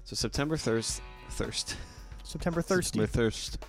So 0.03 0.15
September 0.15 0.57
thirst, 0.57 1.01
thirst, 1.29 1.77
September 2.23 2.61
thirsty. 2.63 2.99
September 2.99 3.07
thirst, 3.07 3.59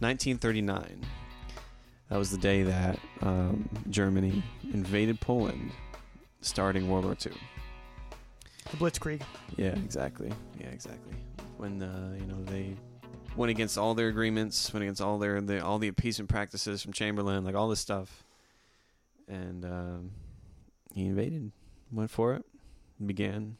1939. 0.00 1.00
That 2.08 2.18
was 2.18 2.30
the 2.30 2.38
day 2.38 2.62
that 2.62 2.98
um, 3.22 3.68
Germany 3.90 4.42
invaded 4.72 5.20
Poland, 5.20 5.72
starting 6.40 6.88
World 6.88 7.04
War 7.04 7.16
II. 7.24 7.32
The 8.70 8.76
Blitzkrieg. 8.76 9.22
Yeah, 9.56 9.74
exactly. 9.76 10.32
Yeah, 10.60 10.68
exactly. 10.68 11.14
When 11.56 11.82
uh, 11.82 12.16
you 12.18 12.26
know 12.26 12.42
they 12.44 12.76
went 13.36 13.50
against 13.50 13.76
all 13.76 13.94
their 13.94 14.08
agreements, 14.08 14.72
went 14.72 14.82
against 14.82 15.00
all 15.00 15.18
their, 15.18 15.40
the 15.40 15.64
all 15.64 15.78
the 15.78 15.88
appeasement 15.88 16.28
practices 16.28 16.82
from 16.82 16.92
Chamberlain, 16.92 17.44
like 17.44 17.54
all 17.54 17.68
this 17.68 17.80
stuff, 17.80 18.24
and 19.28 19.64
um, 19.64 20.10
he 20.94 21.06
invaded, 21.06 21.50
went 21.92 22.10
for 22.10 22.34
it, 22.34 22.44
began 23.04 23.56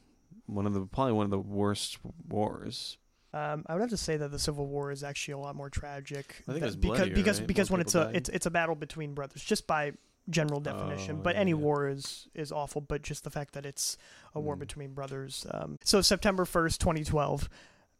one 0.47 0.67
of 0.67 0.75
the 0.75 0.87
probably 0.87 1.13
one 1.13 1.25
of 1.25 1.31
the 1.31 1.39
worst 1.39 1.99
wars. 2.29 2.99
Um, 3.35 3.65
I 3.67 3.75
would 3.75 3.81
have 3.81 3.91
to 3.91 3.97
say 3.97 4.17
that 4.17 4.31
the 4.31 4.39
Civil 4.39 4.67
War 4.67 4.91
is 4.91 5.03
actually 5.05 5.33
a 5.33 5.39
lot 5.39 5.57
more 5.57 5.69
tragic. 5.69 6.43
I 6.49 6.53
think 6.53 6.57
it 6.59 6.61
tha- 6.61 6.67
was 6.67 6.77
because 6.77 6.99
bloodier, 6.99 7.15
because 7.15 7.39
right? 7.41 7.47
because 7.49 7.71
More 7.71 7.75
when 7.77 7.81
it's 7.83 7.95
a 7.95 8.05
died. 8.05 8.17
it's 8.17 8.29
it's 8.31 8.47
a 8.47 8.51
battle 8.51 8.75
between 8.75 9.15
brothers, 9.15 9.43
just 9.43 9.67
by 9.67 9.93
general 10.31 10.61
definition. 10.61 11.17
Oh, 11.19 11.23
but 11.23 11.35
yeah, 11.35 11.41
any 11.43 11.51
yeah. 11.53 11.57
war 11.59 11.89
is 11.89 12.29
is 12.35 12.51
awful. 12.53 12.81
But 12.81 13.03
just 13.03 13.25
the 13.25 13.31
fact 13.31 13.53
that 13.55 13.67
it's 13.67 13.99
a 14.35 14.41
war 14.41 14.57
Mm. 14.57 14.61
between 14.61 14.93
brothers. 14.95 15.47
Um, 15.51 15.79
so 15.85 16.01
September 16.01 16.45
first, 16.45 16.81
twenty 16.81 17.05
twelve, 17.05 17.49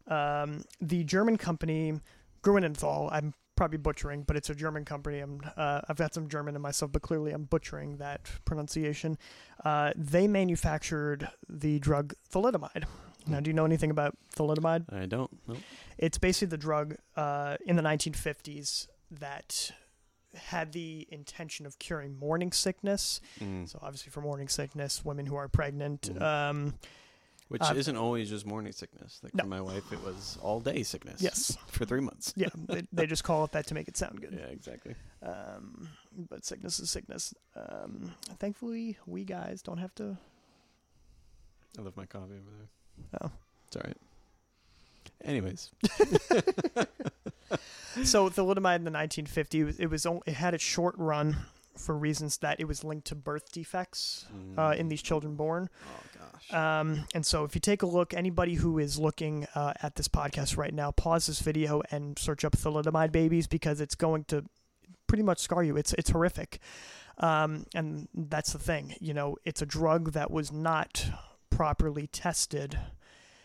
um, 0.09 0.65
the 0.81 1.05
German 1.05 1.37
company 1.37 2.01
Gruenenthal. 2.43 3.09
I'm 3.13 3.35
probably 3.57 3.79
butchering, 3.79 4.23
but 4.23 4.37
it's 4.37 4.51
a 4.51 4.55
German 4.55 4.85
company. 4.85 5.19
I'm 5.21 5.41
uh, 5.57 5.81
I've 5.89 5.97
got 5.97 6.15
some 6.15 6.29
German 6.29 6.55
in 6.57 6.63
myself, 6.63 6.93
but 6.93 7.03
clearly 7.03 7.33
I'm 7.33 7.45
butchering 7.45 7.97
that 7.99 8.31
pronunciation. 8.45 9.19
Uh, 9.65 9.93
they 9.97 10.29
manufactured 10.29 11.29
the 11.49 11.79
drug 11.79 12.15
thalidomide. 12.33 12.85
Now, 13.27 13.41
do 13.41 13.49
you 13.51 13.55
know 13.55 13.65
anything 13.65 13.91
about 13.91 14.17
thalidomide? 14.37 14.93
I 14.93 15.07
don't. 15.07 15.31
Nope. 15.49 15.59
It's 15.99 16.19
basically 16.19 16.49
the 16.49 16.59
drug 16.59 16.97
uh, 17.17 17.57
in 17.67 17.77
the 17.77 17.83
1950s 17.83 18.87
that 19.11 19.73
had 20.35 20.73
the 20.73 21.07
intention 21.11 21.65
of 21.67 21.79
curing 21.79 22.19
morning 22.19 22.53
sickness. 22.53 23.21
Mm. 23.41 23.69
So, 23.69 23.79
obviously, 23.83 24.11
for 24.11 24.21
morning 24.21 24.49
sickness, 24.49 25.05
women 25.05 25.27
who 25.27 25.37
are 25.37 25.49
pregnant. 25.49 26.03
Mhm. 26.15 26.23
Um, 26.23 26.75
Which 27.49 27.63
uh, 27.63 27.75
isn't 27.77 27.97
always 27.97 28.29
just 28.29 28.45
morning 28.45 28.73
sickness. 28.73 29.21
Like 29.23 29.35
No. 29.35 29.45
for 29.45 29.49
my 29.49 29.61
wife, 29.61 29.93
it 29.93 30.03
was 30.05 30.37
all 30.43 30.61
day 30.61 30.83
sickness. 30.83 31.23
yes, 31.23 31.57
For 31.69 31.85
three 31.85 32.01
months. 32.01 32.35
yeah, 32.37 32.49
they, 32.55 32.83
they 32.93 33.07
just 33.07 33.25
call 33.25 33.45
it 33.45 33.53
that 33.53 33.67
to 33.69 33.75
make 33.75 33.89
it 33.89 33.97
sound 33.97 34.21
good. 34.21 34.35
Yeah, 34.39 34.47
exactly. 34.47 34.95
Um, 35.23 35.89
but 36.29 36.45
sickness 36.45 36.79
is 36.81 36.91
sickness. 36.91 37.33
Um, 37.55 38.13
thankfully, 38.39 38.99
we 39.07 39.25
guys 39.25 39.63
don't 39.63 39.79
have 39.79 39.95
to. 39.97 40.19
I 41.79 41.83
left 41.83 41.97
my 41.97 42.07
coffee 42.07 42.35
over 42.35 42.51
there. 42.59 42.69
Oh. 43.21 43.31
It's 43.69 43.77
all 43.77 43.83
right. 43.85 43.97
Anyways. 45.25 45.71
So, 48.05 48.29
thalidomide 48.29 48.77
in 48.77 48.85
the 48.85 48.91
1950s, 48.91 49.81
it 49.81 49.87
was, 49.87 50.05
it 50.05 50.09
only, 50.09 50.23
it 50.27 50.35
had 50.35 50.53
a 50.53 50.59
short 50.59 50.95
run 50.99 51.37
for 51.79 51.97
reasons 51.97 52.37
that 52.39 52.61
it 52.61 52.65
was 52.67 52.85
linked 52.85 53.07
to 53.07 53.15
birth 53.15 53.51
defects 53.53 54.27
uh, 54.59 54.75
in 54.77 54.87
Mm. 54.87 54.91
these 54.91 55.01
children 55.01 55.35
born. 55.35 55.71
Oh 55.83 56.21
gosh. 56.21 56.53
Um, 56.53 57.05
and 57.15 57.25
so, 57.25 57.45
if 57.45 57.55
you 57.55 57.61
take 57.61 57.83
a 57.83 57.87
look, 57.87 58.13
anybody 58.13 58.55
who 58.55 58.79
is 58.79 58.99
looking 58.99 59.47
uh, 59.55 59.73
at 59.83 59.95
this 59.97 60.09
podcast 60.09 60.59
right 60.59 60.75
now, 60.75 60.91
pause 60.91 61.27
this 61.27 61.41
video 61.41 61.81
and 61.91 62.19
search 62.19 62.45
up 62.45 62.53
thalidomide 62.55 63.13
babies 63.13 63.47
because 63.47 63.81
it's 63.81 63.95
going 63.95 64.25
to 64.25 64.45
pretty 65.07 65.23
much 65.23 65.39
scar 65.39 65.63
you. 65.65 65.77
It's 65.79 65.95
it's 65.95 66.11
horrific, 66.11 66.59
um, 67.19 67.65
and 67.75 68.09
that's 68.13 68.53
the 68.53 68.59
thing. 68.59 68.95
You 69.01 69.15
know, 69.15 69.37
it's 69.47 69.63
a 69.63 69.67
drug 69.67 70.13
that 70.13 70.31
was 70.31 70.53
not 70.53 71.07
properly 71.57 72.07
tested 72.07 72.79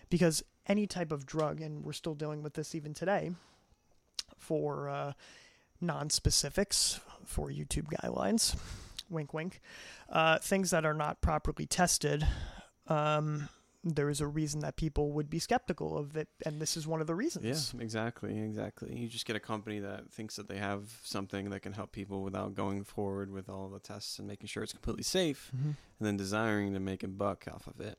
because 0.10 0.44
any 0.68 0.86
type 0.86 1.14
of 1.14 1.26
drug, 1.26 1.62
and 1.62 1.82
we're 1.86 1.94
still 1.94 2.14
dealing 2.14 2.44
with 2.44 2.56
this 2.56 2.76
even 2.76 2.94
today, 2.94 3.32
for 4.38 4.90
uh, 4.90 5.14
non-specifics 5.80 7.00
for 7.26 7.48
YouTube 7.48 7.88
guidelines. 7.88 8.58
Wink, 9.10 9.34
wink. 9.34 9.62
Uh, 10.10 10.40
things 10.40 10.72
that 10.72 10.86
are 10.86 10.94
not 10.94 11.22
properly 11.22 11.66
tested 11.66 12.28
um, 12.88 13.48
there 13.84 14.10
is 14.10 14.22
a 14.22 14.28
reason 14.28 14.60
that 14.62 14.76
people 14.76 15.12
would 15.14 15.30
be 15.30 15.40
skeptical 15.40 15.98
of 15.98 16.16
it, 16.16 16.28
and 16.46 16.62
this 16.62 16.78
is 16.78 16.86
one 16.86 17.02
of 17.02 17.08
the 17.08 17.16
reasons. 17.16 17.74
Yeah, 17.74 17.82
exactly, 17.82 18.38
exactly. 18.40 18.96
You 18.96 19.08
just 19.08 19.26
get 19.26 19.36
a 19.36 19.40
company 19.40 19.80
that 19.80 20.12
thinks 20.12 20.36
that 20.36 20.48
they 20.48 20.58
have 20.58 21.00
something 21.04 21.50
that 21.50 21.62
can 21.62 21.74
help 21.74 21.92
people 21.92 22.22
without 22.22 22.54
going 22.54 22.84
forward 22.84 23.32
with 23.32 23.50
all 23.50 23.70
the 23.70 23.80
tests 23.80 24.20
and 24.20 24.28
making 24.28 24.48
sure 24.48 24.62
it's 24.64 24.74
completely 24.74 25.04
safe, 25.04 25.52
Mhm. 25.56 25.64
and 25.66 25.76
then 26.00 26.16
desiring 26.18 26.74
to 26.74 26.80
make 26.80 27.02
a 27.04 27.08
buck 27.08 27.46
off 27.52 27.66
of 27.68 27.80
it. 27.82 27.98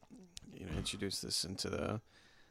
You 0.55 0.67
know, 0.67 0.73
introduce 0.77 1.21
this 1.21 1.45
into 1.45 1.69
the 1.69 2.01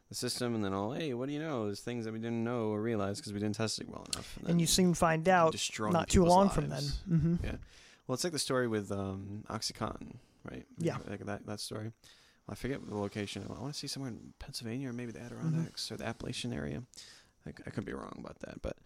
the 0.09 0.15
system, 0.15 0.53
and 0.53 0.61
then 0.65 0.73
all, 0.73 0.91
hey, 0.91 1.13
what 1.13 1.27
do 1.27 1.33
you 1.33 1.39
know? 1.39 1.67
There's 1.67 1.79
things 1.79 2.03
that 2.03 2.11
we 2.11 2.19
didn't 2.19 2.43
know 2.43 2.65
or 2.65 2.81
realize 2.81 3.19
because 3.21 3.31
we 3.31 3.39
didn't 3.39 3.55
test 3.55 3.79
it 3.79 3.87
well 3.87 4.05
enough. 4.13 4.37
And 4.45 4.59
you 4.59 4.67
soon 4.67 4.93
find 4.93 5.29
out 5.29 5.55
not 5.79 6.09
too 6.09 6.25
long 6.25 6.49
from 6.49 6.63
then. 6.67 6.81
lives. 6.83 6.99
hmm 7.07 7.35
Yeah. 7.41 7.55
Well, 8.05 8.15
it's 8.15 8.25
like 8.25 8.33
the 8.33 8.39
story 8.39 8.67
with 8.67 8.91
um, 8.91 9.45
OxyContin, 9.49 10.15
right? 10.43 10.65
Yeah. 10.77 10.97
Like 11.07 11.25
that 11.27 11.45
that 11.45 11.61
story. 11.61 11.93
I 12.51 12.55
forget 12.55 12.85
the 12.85 12.97
location. 12.97 13.45
I 13.49 13.59
want 13.61 13.73
to 13.73 13.79
see 13.79 13.87
somewhere 13.87 14.11
in 14.11 14.33
Pennsylvania 14.39 14.89
or 14.89 14.93
maybe 14.93 15.11
the 15.13 15.21
Adirondacks 15.21 15.91
or 15.91 15.97
the 15.97 16.05
Appalachian 16.05 16.51
area. 16.53 16.83
I 17.47 17.69
could 17.71 17.85
be 17.85 17.93
wrong 17.93 18.15
about 18.19 18.39
that, 18.41 18.61
but 18.61 18.77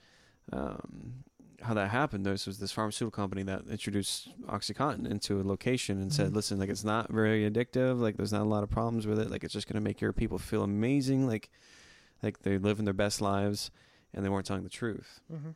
um, 0.54 1.24
how 1.62 1.74
that 1.74 1.90
happened, 1.90 2.26
this 2.26 2.46
was 2.48 2.60
this 2.60 2.72
pharmaceutical 2.72 3.12
company 3.12 3.44
that 3.44 3.64
introduced 3.70 4.30
OxyContin 4.48 5.10
into 5.10 5.42
a 5.42 5.44
location 5.44 6.02
and 6.02 6.14
said, 6.14 6.32
Mhm. 6.32 6.36
"Listen, 6.36 6.60
like 6.60 6.70
it's 6.70 6.84
not 6.84 7.12
very 7.12 7.50
addictive. 7.50 8.00
Like 8.00 8.16
there's 8.18 8.32
not 8.32 8.44
a 8.44 8.50
lot 8.50 8.64
of 8.64 8.70
problems 8.70 9.08
with 9.08 9.20
it. 9.20 9.30
Like 9.32 9.44
it's 9.44 9.54
just 9.54 9.68
gonna 9.68 9.82
make 9.82 10.00
your 10.00 10.14
people 10.14 10.38
feel 10.38 10.64
amazing. 10.64 11.26
Like 11.28 11.50
like 12.24 12.44
they're 12.44 12.60
living 12.60 12.86
their 12.86 12.94
best 12.94 13.20
lives, 13.20 13.72
and 14.14 14.24
they 14.24 14.30
weren't 14.30 14.46
telling 14.46 14.64
the 14.64 14.70
truth. 14.70 15.20
hmm 15.30 15.52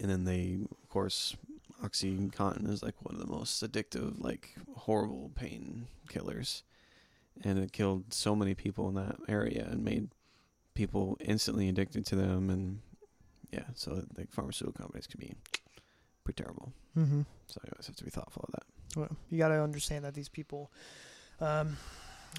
And 0.00 0.10
then 0.10 0.24
they, 0.24 0.58
of 0.82 0.88
course, 0.88 1.36
OxyContin 1.82 2.68
is 2.68 2.82
like 2.82 3.02
one 3.04 3.14
of 3.14 3.20
the 3.20 3.32
most 3.32 3.62
addictive, 3.62 4.20
like 4.22 4.54
horrible 4.74 5.30
pain 5.34 5.86
killers, 6.08 6.62
and 7.44 7.58
it 7.58 7.72
killed 7.72 8.12
so 8.12 8.34
many 8.36 8.54
people 8.54 8.88
in 8.88 8.94
that 8.94 9.16
area 9.28 9.66
and 9.70 9.84
made 9.84 10.08
people 10.74 11.16
instantly 11.20 11.68
addicted 11.68 12.06
to 12.06 12.16
them. 12.16 12.50
And 12.50 12.80
yeah, 13.52 13.64
so 13.74 14.04
like 14.16 14.30
pharmaceutical 14.30 14.80
companies 14.80 15.06
can 15.06 15.20
be 15.20 15.34
pretty 16.24 16.42
terrible. 16.42 16.72
hmm 16.94 17.22
So 17.46 17.60
you 17.64 17.70
always 17.74 17.86
have 17.86 17.96
to 17.96 18.04
be 18.04 18.10
thoughtful 18.10 18.44
of 18.46 18.52
that. 18.52 18.98
Well, 18.98 19.16
you 19.30 19.38
got 19.38 19.48
to 19.48 19.62
understand 19.62 20.04
that 20.04 20.14
these 20.14 20.28
people, 20.28 20.70
um, 21.40 21.76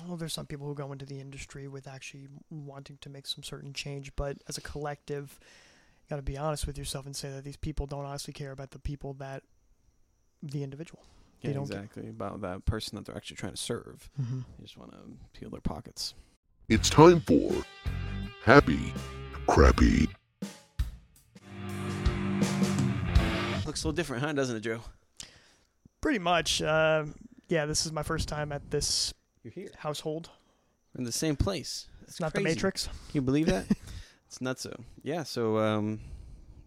well, 0.08 0.18
there's 0.18 0.34
some 0.34 0.46
people 0.46 0.68
who 0.68 0.76
go 0.76 0.92
into 0.92 1.06
the 1.06 1.20
industry 1.20 1.68
with 1.68 1.88
actually 1.88 2.28
wanting 2.50 2.98
to 3.02 3.10
make 3.10 3.28
some 3.28 3.44
certain 3.44 3.74
change, 3.74 4.16
but 4.16 4.38
as 4.48 4.58
a 4.58 4.62
collective, 4.62 5.40
you 6.04 6.10
got 6.10 6.18
to 6.18 6.22
be 6.22 6.38
honest 6.38 6.68
with 6.68 6.78
yourself 6.78 7.06
and 7.06 7.16
say 7.16 7.30
that 7.30 7.44
these 7.44 7.58
people 7.58 7.86
don't 7.86 8.06
honestly 8.06 8.34
care 8.34 8.52
about 8.52 8.72
the 8.72 8.80
people 8.80 9.14
that 9.16 9.44
the 10.44 10.64
individual. 10.64 11.04
They 11.42 11.50
Yeah, 11.50 11.56
don't 11.56 11.70
get- 11.70 11.78
exactly 11.78 12.08
about 12.10 12.42
that 12.42 12.66
person 12.66 12.96
that 12.98 13.06
they're 13.06 13.16
actually 13.18 13.38
trying 13.38 13.54
to 13.54 13.58
serve. 13.58 14.10
Mm-hmm. 14.22 14.40
They 14.60 14.64
just 14.64 14.78
want 14.78 14.92
to 14.92 15.00
peel 15.40 15.50
their 15.50 15.62
pockets. 15.62 16.14
It's 16.70 16.90
time 16.90 17.22
for 17.22 17.52
Happy 18.44 18.94
Crappy. 19.48 20.08
Looks 23.66 23.84
a 23.84 23.88
little 23.88 23.92
different, 23.94 24.24
huh? 24.24 24.34
Doesn't 24.34 24.56
it, 24.58 24.62
Joe? 24.62 24.82
Pretty 26.02 26.20
much. 26.20 26.62
Uh, 26.62 27.06
yeah, 27.48 27.66
this 27.66 27.86
is 27.86 27.92
my 27.92 28.04
first 28.04 28.28
time 28.28 28.52
at 28.52 28.70
this 28.72 29.14
You're 29.44 29.54
here. 29.54 29.70
household. 29.78 30.30
We're 30.94 31.00
in 31.00 31.06
the 31.06 31.12
same 31.12 31.36
place. 31.36 31.88
It's 32.04 32.20
not 32.20 32.34
crazy. 32.34 32.44
the 32.44 32.50
Matrix. 32.50 32.86
Can 32.88 32.94
you 33.14 33.22
believe 33.22 33.46
that? 33.48 33.66
it's 34.28 34.42
nuts. 34.42 34.64
So 34.64 34.74
yeah. 35.04 35.24
So 35.24 35.58
um, 35.60 36.00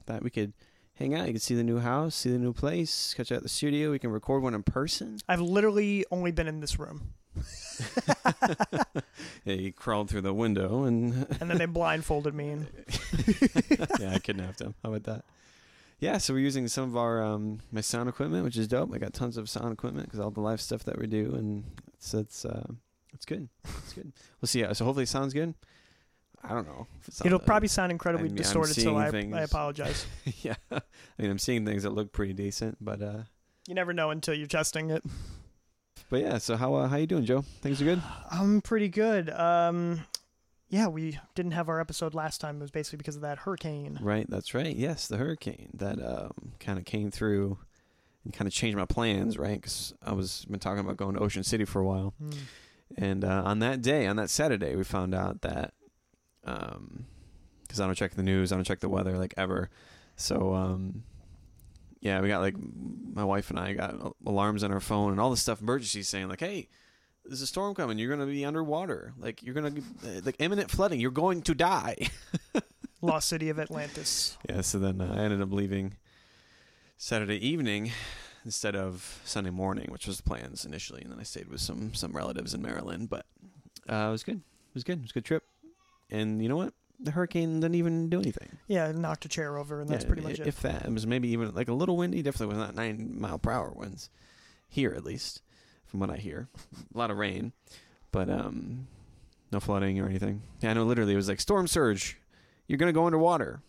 that 0.06 0.22
we 0.22 0.30
could 0.30 0.52
hang 0.94 1.14
out. 1.14 1.26
You 1.26 1.32
can 1.32 1.40
see 1.40 1.54
the 1.54 1.64
new 1.64 1.78
house, 1.78 2.14
see 2.14 2.30
the 2.30 2.38
new 2.38 2.52
place, 2.52 3.14
catch 3.14 3.32
out 3.32 3.42
the 3.42 3.48
studio. 3.48 3.90
We 3.90 3.98
can 3.98 4.10
record 4.10 4.42
one 4.42 4.54
in 4.54 4.62
person. 4.62 5.18
I've 5.28 5.40
literally 5.40 6.04
only 6.10 6.32
been 6.32 6.48
in 6.48 6.60
this 6.60 6.78
room, 6.78 7.14
yeah, 9.44 9.54
you 9.54 9.72
crawled 9.72 10.08
through 10.08 10.20
the 10.20 10.34
window 10.34 10.84
and 10.84 11.26
and 11.40 11.50
then 11.50 11.58
they 11.58 11.66
blindfolded 11.66 12.34
me. 12.34 12.50
And 12.50 12.66
yeah, 14.00 14.12
I 14.14 14.18
kidnapped 14.18 14.60
him. 14.60 14.74
How 14.82 14.90
about 14.90 15.04
that? 15.04 15.24
Yeah, 16.00 16.18
so 16.18 16.34
we're 16.34 16.40
using 16.40 16.68
some 16.68 16.84
of 16.84 16.96
our 16.96 17.22
um, 17.22 17.60
my 17.72 17.80
sound 17.80 18.08
equipment, 18.08 18.44
which 18.44 18.56
is 18.56 18.68
dope. 18.68 18.92
I 18.94 18.98
got 18.98 19.14
tons 19.14 19.36
of 19.36 19.48
sound 19.48 19.72
equipment 19.72 20.06
because 20.06 20.20
all 20.20 20.30
the 20.30 20.40
live 20.40 20.60
stuff 20.60 20.84
that 20.84 20.98
we 20.98 21.06
do, 21.06 21.34
and 21.34 21.64
it's 21.94 22.14
it's 22.14 22.44
uh, 22.44 22.66
it's 23.12 23.24
good. 23.24 23.48
It's 23.64 23.92
good. 23.92 24.12
We'll 24.40 24.46
see. 24.46 24.60
Yeah, 24.60 24.72
so 24.72 24.84
hopefully 24.84 25.04
it 25.04 25.08
sounds 25.08 25.32
good. 25.32 25.54
I 26.44 26.54
don't 26.54 26.66
know. 26.66 26.86
It 27.06 27.26
It'll 27.26 27.38
probably 27.38 27.68
sound 27.68 27.92
incredibly 27.92 28.26
I 28.26 28.30
mean, 28.30 28.36
distorted, 28.36 28.74
so 28.74 28.96
I, 28.96 29.10
things. 29.10 29.34
I 29.34 29.42
apologize. 29.50 30.06
yeah. 30.42 30.54
I 30.70 30.80
mean, 31.18 31.30
I'm 31.30 31.38
seeing 31.38 31.64
things 31.66 31.82
that 31.82 31.90
look 31.90 32.12
pretty 32.12 32.32
decent, 32.32 32.78
but 32.80 33.02
uh, 33.02 33.22
You 33.68 33.74
never 33.74 33.92
know 33.92 34.10
until 34.10 34.34
you're 34.34 34.46
testing 34.46 34.90
it. 34.90 35.02
but 36.10 36.20
yeah. 36.20 36.38
So 36.38 36.56
how 36.56 36.74
uh, 36.74 36.88
how 36.88 36.96
you 36.96 37.06
doing, 37.06 37.24
Joe? 37.24 37.42
Things 37.60 37.80
are 37.82 37.84
good. 37.84 38.02
I'm 38.30 38.60
pretty 38.62 38.88
good. 38.88 39.30
Um, 39.30 40.04
yeah, 40.68 40.88
we 40.88 41.18
didn't 41.34 41.52
have 41.52 41.68
our 41.68 41.80
episode 41.80 42.14
last 42.14 42.40
time. 42.40 42.56
It 42.56 42.60
was 42.60 42.70
basically 42.70 42.96
because 42.98 43.16
of 43.16 43.22
that 43.22 43.38
hurricane. 43.40 43.98
Right. 44.00 44.28
That's 44.28 44.54
right. 44.54 44.74
Yes, 44.74 45.06
the 45.06 45.18
hurricane 45.18 45.70
that 45.74 46.02
um, 46.04 46.52
kind 46.58 46.78
of 46.78 46.84
came 46.84 47.10
through 47.10 47.58
and 48.24 48.32
kind 48.32 48.48
of 48.48 48.54
changed 48.54 48.76
my 48.78 48.86
plans. 48.86 49.38
Right, 49.38 49.60
because 49.60 49.92
I 50.02 50.12
was 50.14 50.46
been 50.46 50.58
talking 50.60 50.80
about 50.80 50.96
going 50.96 51.14
to 51.14 51.20
Ocean 51.20 51.44
City 51.44 51.64
for 51.66 51.80
a 51.80 51.84
while. 51.84 52.14
Mm. 52.22 52.36
And 52.96 53.24
uh, 53.24 53.42
on 53.44 53.58
that 53.60 53.82
day, 53.82 54.06
on 54.06 54.16
that 54.16 54.30
Saturday, 54.30 54.74
we 54.74 54.84
found 54.84 55.14
out 55.14 55.42
that 55.42 55.74
because 56.44 57.80
I 57.80 57.86
don't 57.86 57.94
check 57.94 58.14
the 58.14 58.22
news, 58.22 58.52
I 58.52 58.56
don't 58.56 58.64
check 58.64 58.80
the 58.80 58.88
weather 58.88 59.16
like 59.18 59.34
ever. 59.36 59.70
So 60.16 60.54
um, 60.54 61.02
yeah, 62.00 62.20
we 62.20 62.28
got 62.28 62.40
like 62.40 62.54
my 62.58 63.24
wife 63.24 63.50
and 63.50 63.58
I 63.58 63.72
got 63.72 64.14
alarms 64.26 64.62
on 64.62 64.70
our 64.72 64.80
phone 64.80 65.12
and 65.12 65.20
all 65.20 65.30
this 65.30 65.40
stuff, 65.40 65.60
emergencies 65.60 66.06
saying 66.08 66.28
like, 66.28 66.40
"Hey, 66.40 66.68
there's 67.24 67.40
a 67.40 67.46
storm 67.46 67.74
coming. 67.74 67.98
You're 67.98 68.10
gonna 68.10 68.26
be 68.30 68.44
underwater. 68.44 69.14
Like 69.18 69.42
you're 69.42 69.54
gonna 69.54 69.74
uh, 70.04 70.20
like 70.24 70.36
imminent 70.38 70.70
flooding. 70.70 71.00
You're 71.00 71.10
going 71.10 71.42
to 71.42 71.54
die." 71.54 71.96
Lost 73.00 73.28
City 73.28 73.50
of 73.50 73.58
Atlantis. 73.58 74.38
yeah. 74.48 74.62
So 74.62 74.78
then 74.78 75.00
uh, 75.00 75.14
I 75.16 75.22
ended 75.22 75.42
up 75.42 75.52
leaving 75.52 75.96
Saturday 76.96 77.36
evening 77.46 77.90
instead 78.44 78.76
of 78.76 79.20
Sunday 79.24 79.50
morning, 79.50 79.88
which 79.90 80.06
was 80.06 80.18
the 80.18 80.22
plans 80.22 80.64
initially, 80.64 81.02
and 81.02 81.10
then 81.10 81.18
I 81.18 81.22
stayed 81.22 81.48
with 81.48 81.60
some 81.60 81.94
some 81.94 82.12
relatives 82.12 82.54
in 82.54 82.62
Maryland. 82.62 83.08
But 83.08 83.26
uh, 83.88 84.08
it 84.08 84.12
was 84.12 84.22
good. 84.24 84.36
It 84.36 84.74
was 84.74 84.84
good. 84.84 84.98
It 84.98 85.02
was 85.02 85.10
a 85.10 85.14
good 85.14 85.24
trip. 85.24 85.42
And 86.14 86.42
you 86.42 86.48
know 86.48 86.56
what? 86.56 86.74
the 87.00 87.10
hurricane 87.10 87.60
didn't 87.60 87.74
even 87.74 88.08
do 88.08 88.20
anything. 88.20 88.48
Yeah, 88.66 88.88
it 88.88 88.96
knocked 88.96 89.24
a 89.24 89.28
chair 89.28 89.58
over, 89.58 89.80
and 89.80 89.90
that's 89.90 90.04
Yeah, 90.04 90.08
pretty 90.08 90.22
much 90.22 90.38
it. 90.40 90.46
If 90.46 90.62
that, 90.62 90.86
it 90.86 90.92
was 90.92 91.06
maybe 91.06 91.28
even 91.28 91.54
like 91.54 91.68
a 91.68 91.72
little 91.74 91.96
windy. 91.96 92.22
Definitely 92.22 92.54
was 92.54 92.64
not 92.64 92.74
nine 92.74 93.16
mile 93.18 93.38
per 93.38 93.50
hour 93.50 93.72
winds 93.74 94.10
here, 94.68 94.92
at 94.96 95.04
least 95.04 95.42
from 95.86 96.00
what 96.00 96.10
I 96.10 96.16
hear. 96.16 96.48
a 96.94 96.98
lot 96.98 97.10
of 97.10 97.18
rain, 97.18 97.52
but 98.10 98.30
um, 98.30 98.86
no 99.52 99.60
flooding 99.60 100.00
or 100.00 100.08
anything. 100.08 100.42
Yeah, 100.60 100.70
I 100.70 100.74
know. 100.74 100.84
Literally, 100.84 101.12
it 101.12 101.16
was 101.16 101.28
like 101.28 101.40
storm 101.40 101.66
surge. 101.66 102.18
You're 102.68 102.78
gonna 102.78 102.92
go 102.92 103.06
underwater, 103.06 103.60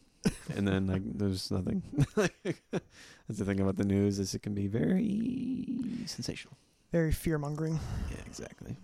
and 0.56 0.68
then 0.68 0.88
like 0.88 1.02
there's 1.18 1.52
nothing. 1.52 1.82
That's 2.16 3.40
the 3.40 3.46
thing 3.46 3.60
about 3.60 3.78
the 3.78 3.86
news 3.86 4.20
is 4.20 4.34
it 4.36 4.44
can 4.44 4.54
be 4.54 4.68
very 4.68 6.04
sensational. 6.06 6.56
Very 6.92 7.12
fear 7.12 7.38
mongering. 7.38 7.80
Yeah, 8.12 8.22
exactly. 8.25 8.78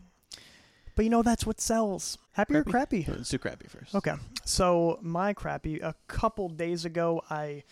But 1.01 1.05
you 1.05 1.09
know, 1.09 1.23
that's 1.23 1.47
what 1.47 1.59
sells. 1.59 2.19
Happy 2.33 2.53
or 2.53 2.63
crappy? 2.63 3.07
Let's 3.07 3.29
do 3.31 3.39
crappy 3.39 3.67
first. 3.67 3.95
Okay. 3.95 4.13
So 4.45 4.99
my 5.01 5.33
crappy. 5.33 5.79
A 5.79 5.95
couple 6.07 6.47
days 6.47 6.85
ago, 6.85 7.23
I 7.27 7.63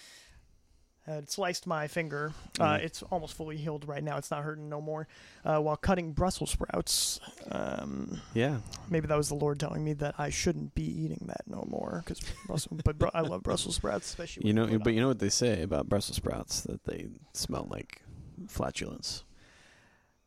had 1.05 1.29
sliced 1.29 1.67
my 1.67 1.87
finger. 1.87 2.33
Uh, 2.59 2.77
Mhm. 2.79 2.83
it's 2.85 3.03
almost 3.03 3.35
fully 3.35 3.55
healed 3.57 3.87
right 3.87 4.03
now. 4.03 4.17
It's 4.17 4.31
not 4.31 4.43
hurting 4.43 4.67
no 4.67 4.81
more. 4.81 5.07
Uh, 5.45 5.59
while 5.59 5.77
cutting 5.77 6.11
Brussels 6.11 6.49
sprouts. 6.49 7.19
Um, 7.51 8.19
Yeah. 8.33 8.61
maybe 8.89 9.05
that 9.05 9.15
was 9.15 9.29
the 9.29 9.35
Lord 9.35 9.59
telling 9.59 9.83
me 9.83 9.93
that 9.93 10.15
I 10.17 10.31
shouldn't 10.31 10.73
be 10.73 10.85
eating 10.85 11.25
that 11.27 11.47
no 11.47 11.67
more. 11.69 12.03
Because, 12.03 12.65
but 12.83 12.97
bru- 12.97 13.11
I 13.13 13.21
love 13.21 13.43
Brussels 13.43 13.75
sprouts, 13.75 14.07
especially. 14.07 14.47
You 14.47 14.53
know, 14.55 14.79
but 14.79 14.95
you 14.95 15.01
know 15.01 15.07
what 15.07 15.19
they 15.19 15.29
say 15.29 15.61
about 15.61 15.87
Brussels 15.87 16.15
sprouts 16.17 16.61
that 16.61 16.85
they 16.85 17.09
smell 17.35 17.67
like 17.69 18.01
flatulence. 18.47 19.23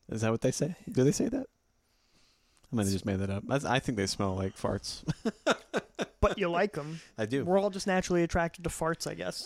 Is 0.09 0.21
that 0.21 0.31
what 0.31 0.43
they 0.43 0.53
say? 0.53 0.77
Do 0.89 1.03
they 1.03 1.11
say 1.11 1.27
that? 1.31 1.49
I 2.73 2.77
might 2.77 2.85
have 2.85 2.93
just 2.93 3.05
made 3.05 3.19
that 3.19 3.31
up. 3.31 3.45
I 3.51 3.79
think 3.79 3.99
they 3.99 4.07
smell 4.07 4.35
like 4.35 4.57
farts. 4.57 5.03
but 6.21 6.39
you 6.39 6.49
like 6.49 6.73
them. 6.73 7.01
I 7.19 7.27
do. 7.27 7.45
We're 7.45 7.59
all 7.59 7.71
just 7.71 7.87
naturally 7.87 8.23
attracted 8.23 8.65
to 8.65 8.71
farts, 8.71 9.07
I 9.07 9.15
guess. 9.15 9.45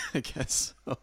I 0.14 0.20
guess. 0.20 0.74
So. 0.86 0.98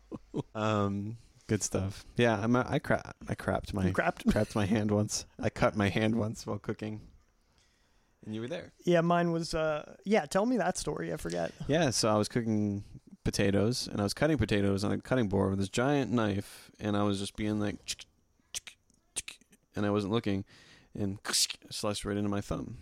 Um, 0.55 1.17
good 1.47 1.61
stuff. 1.61 2.03
Yeah, 2.17 2.39
I'm. 2.41 2.55
A, 2.55 2.65
I 2.67 2.79
crap. 2.79 3.15
I 3.27 3.35
crapped 3.35 3.73
my 3.73 3.87
You 3.87 3.93
crapped. 3.93 4.25
crapped 4.25 4.55
my 4.55 4.65
hand 4.65 4.89
once. 4.89 5.25
I 5.39 5.49
cut 5.49 5.75
my 5.75 5.89
hand 5.89 6.15
once 6.15 6.47
while 6.47 6.57
cooking. 6.57 7.01
And 8.25 8.33
you 8.33 8.41
were 8.41 8.47
there. 8.47 8.71
Yeah, 8.83 9.01
mine 9.01 9.31
was. 9.31 9.53
Uh, 9.53 9.95
yeah, 10.03 10.25
tell 10.25 10.45
me 10.47 10.57
that 10.57 10.77
story. 10.77 11.13
I 11.13 11.17
forget. 11.17 11.51
Yeah, 11.67 11.91
so 11.91 12.09
I 12.09 12.15
was 12.17 12.27
cooking 12.27 12.83
potatoes 13.23 13.87
and 13.87 13.99
I 13.99 14.03
was 14.03 14.15
cutting 14.15 14.37
potatoes 14.37 14.83
on 14.83 14.91
a 14.91 14.97
cutting 14.97 15.27
board 15.27 15.51
with 15.51 15.59
this 15.59 15.69
giant 15.69 16.11
knife 16.11 16.71
and 16.79 16.97
I 16.97 17.03
was 17.03 17.19
just 17.19 17.35
being 17.35 17.59
like 17.59 17.77
and 19.75 19.85
I 19.85 19.91
wasn't 19.91 20.11
looking 20.11 20.43
and 20.97 21.17
sliced 21.69 22.05
right 22.05 22.17
into 22.17 22.29
my 22.29 22.41
thumb. 22.41 22.77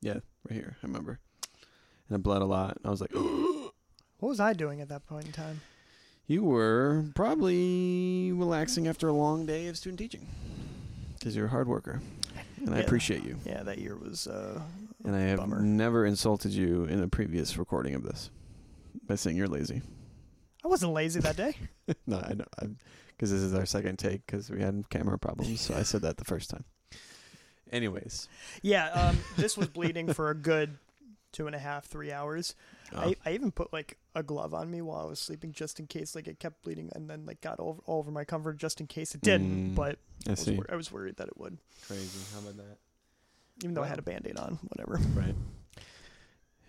Yeah, 0.00 0.14
right 0.48 0.52
here, 0.54 0.76
I 0.82 0.86
remember. 0.86 1.18
And 2.08 2.16
I 2.16 2.18
bled 2.18 2.42
a 2.42 2.46
lot. 2.46 2.78
I 2.84 2.90
was 2.90 3.00
like, 3.00 3.12
What 4.18 4.28
was 4.28 4.40
I 4.40 4.52
doing 4.52 4.80
at 4.80 4.88
that 4.88 5.06
point 5.06 5.26
in 5.26 5.32
time? 5.32 5.60
You 6.26 6.42
were 6.42 7.04
probably 7.14 8.32
relaxing 8.32 8.86
after 8.88 9.08
a 9.08 9.12
long 9.12 9.44
day 9.44 9.66
of 9.66 9.76
student 9.76 9.98
teaching 9.98 10.26
because 11.18 11.36
you're 11.36 11.46
a 11.46 11.50
hard 11.50 11.68
worker. 11.68 12.00
And 12.64 12.74
I 12.74 12.78
appreciate 12.78 13.24
you. 13.24 13.36
Yeah, 13.44 13.62
that 13.64 13.76
year 13.78 13.96
was. 13.96 14.26
Uh, 14.26 14.60
And 15.04 15.14
I 15.14 15.20
have 15.20 15.38
Bummer. 15.40 15.60
never 15.60 16.06
insulted 16.06 16.52
you 16.52 16.84
in 16.84 17.02
a 17.02 17.08
previous 17.08 17.58
recording 17.58 17.94
of 17.94 18.02
this 18.04 18.30
by 19.06 19.16
saying 19.16 19.36
you're 19.36 19.48
lazy. 19.48 19.82
I 20.64 20.68
wasn't 20.68 20.92
lazy 20.94 21.20
that 21.20 21.36
day. 21.36 21.54
no, 22.06 22.18
I 22.20 22.32
know. 22.32 22.46
Because 23.16 23.30
this 23.30 23.40
is 23.40 23.54
our 23.54 23.66
second 23.66 23.98
take 23.98 24.26
because 24.26 24.50
we 24.50 24.60
had 24.60 24.88
camera 24.90 25.18
problems. 25.18 25.60
So 25.60 25.74
I 25.74 25.82
said 25.82 26.02
that 26.02 26.16
the 26.16 26.24
first 26.24 26.50
time. 26.50 26.64
Anyways. 27.72 28.28
yeah, 28.62 28.88
um, 28.90 29.18
this 29.36 29.56
was 29.56 29.68
bleeding 29.68 30.12
for 30.12 30.30
a 30.30 30.34
good 30.34 30.78
two 31.32 31.46
and 31.46 31.56
a 31.56 31.58
half, 31.58 31.86
three 31.86 32.12
hours. 32.12 32.54
Oh, 32.94 33.00
I, 33.00 33.16
I 33.26 33.32
even 33.32 33.50
put 33.50 33.72
like 33.72 33.98
a 34.14 34.22
glove 34.22 34.54
on 34.54 34.70
me 34.70 34.80
while 34.80 35.00
I 35.00 35.04
was 35.04 35.18
sleeping 35.18 35.52
just 35.52 35.80
in 35.80 35.86
case 35.86 36.14
like 36.14 36.28
it 36.28 36.38
kept 36.38 36.62
bleeding 36.62 36.90
and 36.94 37.10
then 37.10 37.26
like 37.26 37.40
got 37.40 37.58
all, 37.58 37.82
all 37.86 37.98
over 37.98 38.10
my 38.10 38.24
comfort 38.24 38.58
just 38.58 38.80
in 38.80 38.86
case 38.86 39.14
it 39.14 39.20
didn't. 39.20 39.72
Mm, 39.72 39.74
but 39.74 39.98
I 40.26 40.30
I 40.30 40.32
was, 40.32 40.50
wor- 40.50 40.66
I 40.70 40.76
was 40.76 40.92
worried 40.92 41.16
that 41.16 41.28
it 41.28 41.36
would, 41.36 41.58
Crazy. 41.86 42.20
How 42.32 42.40
about 42.40 42.56
that? 42.58 42.78
even 43.62 43.74
though 43.74 43.82
I 43.82 43.88
had 43.88 43.98
a 43.98 44.02
band 44.02 44.26
aid 44.28 44.36
on. 44.36 44.58
Whatever. 44.68 45.00
Right. 45.14 45.34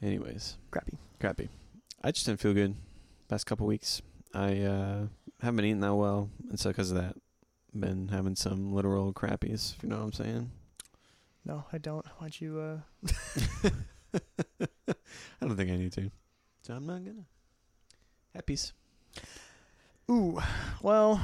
Anyways. 0.01 0.57
Crappy. 0.71 0.97
Crappy. 1.19 1.49
I 2.03 2.11
just 2.11 2.25
didn't 2.25 2.39
feel 2.39 2.53
good 2.53 2.75
last 3.29 3.45
couple 3.45 3.65
weeks. 3.65 4.01
I 4.33 4.59
uh, 4.59 5.07
haven't 5.41 5.57
been 5.57 5.65
eating 5.65 5.79
that 5.81 5.95
well. 5.95 6.29
And 6.49 6.59
so 6.59 6.69
because 6.69 6.91
of 6.91 6.97
that, 6.97 7.15
been 7.73 8.07
having 8.07 8.35
some 8.35 8.73
literal 8.73 9.13
crappies, 9.13 9.75
if 9.75 9.83
you 9.83 9.89
know 9.89 9.97
what 9.97 10.05
I'm 10.05 10.13
saying. 10.13 10.51
No, 11.43 11.65
I 11.71 11.77
don't. 11.77 12.05
Why'd 12.17 12.39
you? 12.39 12.59
Uh... 12.59 13.69
I 14.65 15.45
don't 15.45 15.55
think 15.55 15.69
I 15.69 15.75
need 15.75 15.93
to. 15.93 16.09
So 16.61 16.73
I'm 16.73 16.87
not 16.87 17.03
gonna. 17.03 17.25
Peace. 18.45 18.73
Ooh, 20.09 20.41
well, 20.81 21.21